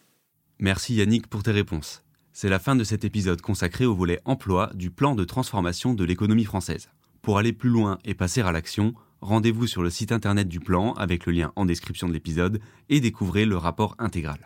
Merci 0.60 0.94
Yannick 0.94 1.26
pour 1.26 1.42
tes 1.42 1.50
réponses. 1.50 2.02
C'est 2.32 2.48
la 2.48 2.58
fin 2.58 2.76
de 2.76 2.84
cet 2.84 3.04
épisode 3.04 3.40
consacré 3.42 3.84
au 3.84 3.94
volet 3.94 4.20
emploi 4.24 4.70
du 4.74 4.90
plan 4.90 5.14
de 5.14 5.24
transformation 5.24 5.92
de 5.92 6.04
l'économie 6.04 6.44
française. 6.44 6.88
Pour 7.20 7.36
aller 7.36 7.52
plus 7.52 7.68
loin 7.68 7.98
et 8.04 8.14
passer 8.14 8.40
à 8.40 8.52
l'action, 8.52 8.94
rendez-vous 9.20 9.66
sur 9.66 9.82
le 9.82 9.90
site 9.90 10.12
internet 10.12 10.48
du 10.48 10.60
plan 10.60 10.92
avec 10.92 11.26
le 11.26 11.32
lien 11.32 11.52
en 11.56 11.66
description 11.66 12.08
de 12.08 12.12
l'épisode 12.12 12.60
et 12.88 13.00
découvrez 13.00 13.44
le 13.44 13.56
rapport 13.56 13.96
intégral. 13.98 14.38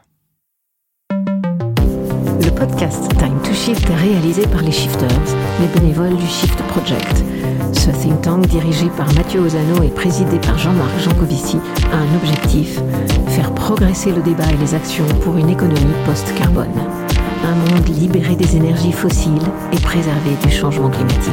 Podcast 2.68 3.09
Time 3.18 3.40
to 3.42 3.53
Shift 3.53 3.90
est 3.90 3.94
réalisé 3.96 4.46
par 4.46 4.62
les 4.62 4.70
Shifters, 4.70 5.09
les 5.61 5.81
bénévoles 5.81 6.14
du 6.14 6.27
Shift 6.29 6.57
Project. 6.68 7.25
Ce 7.72 7.90
think 7.90 8.22
tank 8.22 8.46
dirigé 8.46 8.87
par 8.96 9.12
Mathieu 9.14 9.40
Ozano 9.40 9.83
et 9.83 9.88
présidé 9.88 10.38
par 10.38 10.57
Jean-Marc 10.57 10.96
Jancovici 11.01 11.57
a 11.92 11.96
un 11.96 12.16
objectif, 12.16 12.79
faire 13.31 13.53
progresser 13.53 14.12
le 14.12 14.22
débat 14.22 14.48
et 14.53 14.57
les 14.59 14.75
actions 14.75 15.09
pour 15.25 15.37
une 15.38 15.48
économie 15.48 15.81
post-carbone. 16.07 16.70
Un 17.44 17.55
monde 17.57 17.88
libéré 17.98 18.37
des 18.37 18.55
énergies 18.55 18.92
fossiles 18.92 19.42
et 19.72 19.81
préservé 19.81 20.31
du 20.44 20.53
changement 20.53 20.90
climatique. 20.90 21.33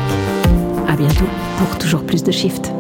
À 0.87 0.95
bientôt 0.95 1.29
pour 1.59 1.77
toujours 1.77 2.01
plus 2.01 2.23
de 2.23 2.31
Shift. 2.31 2.71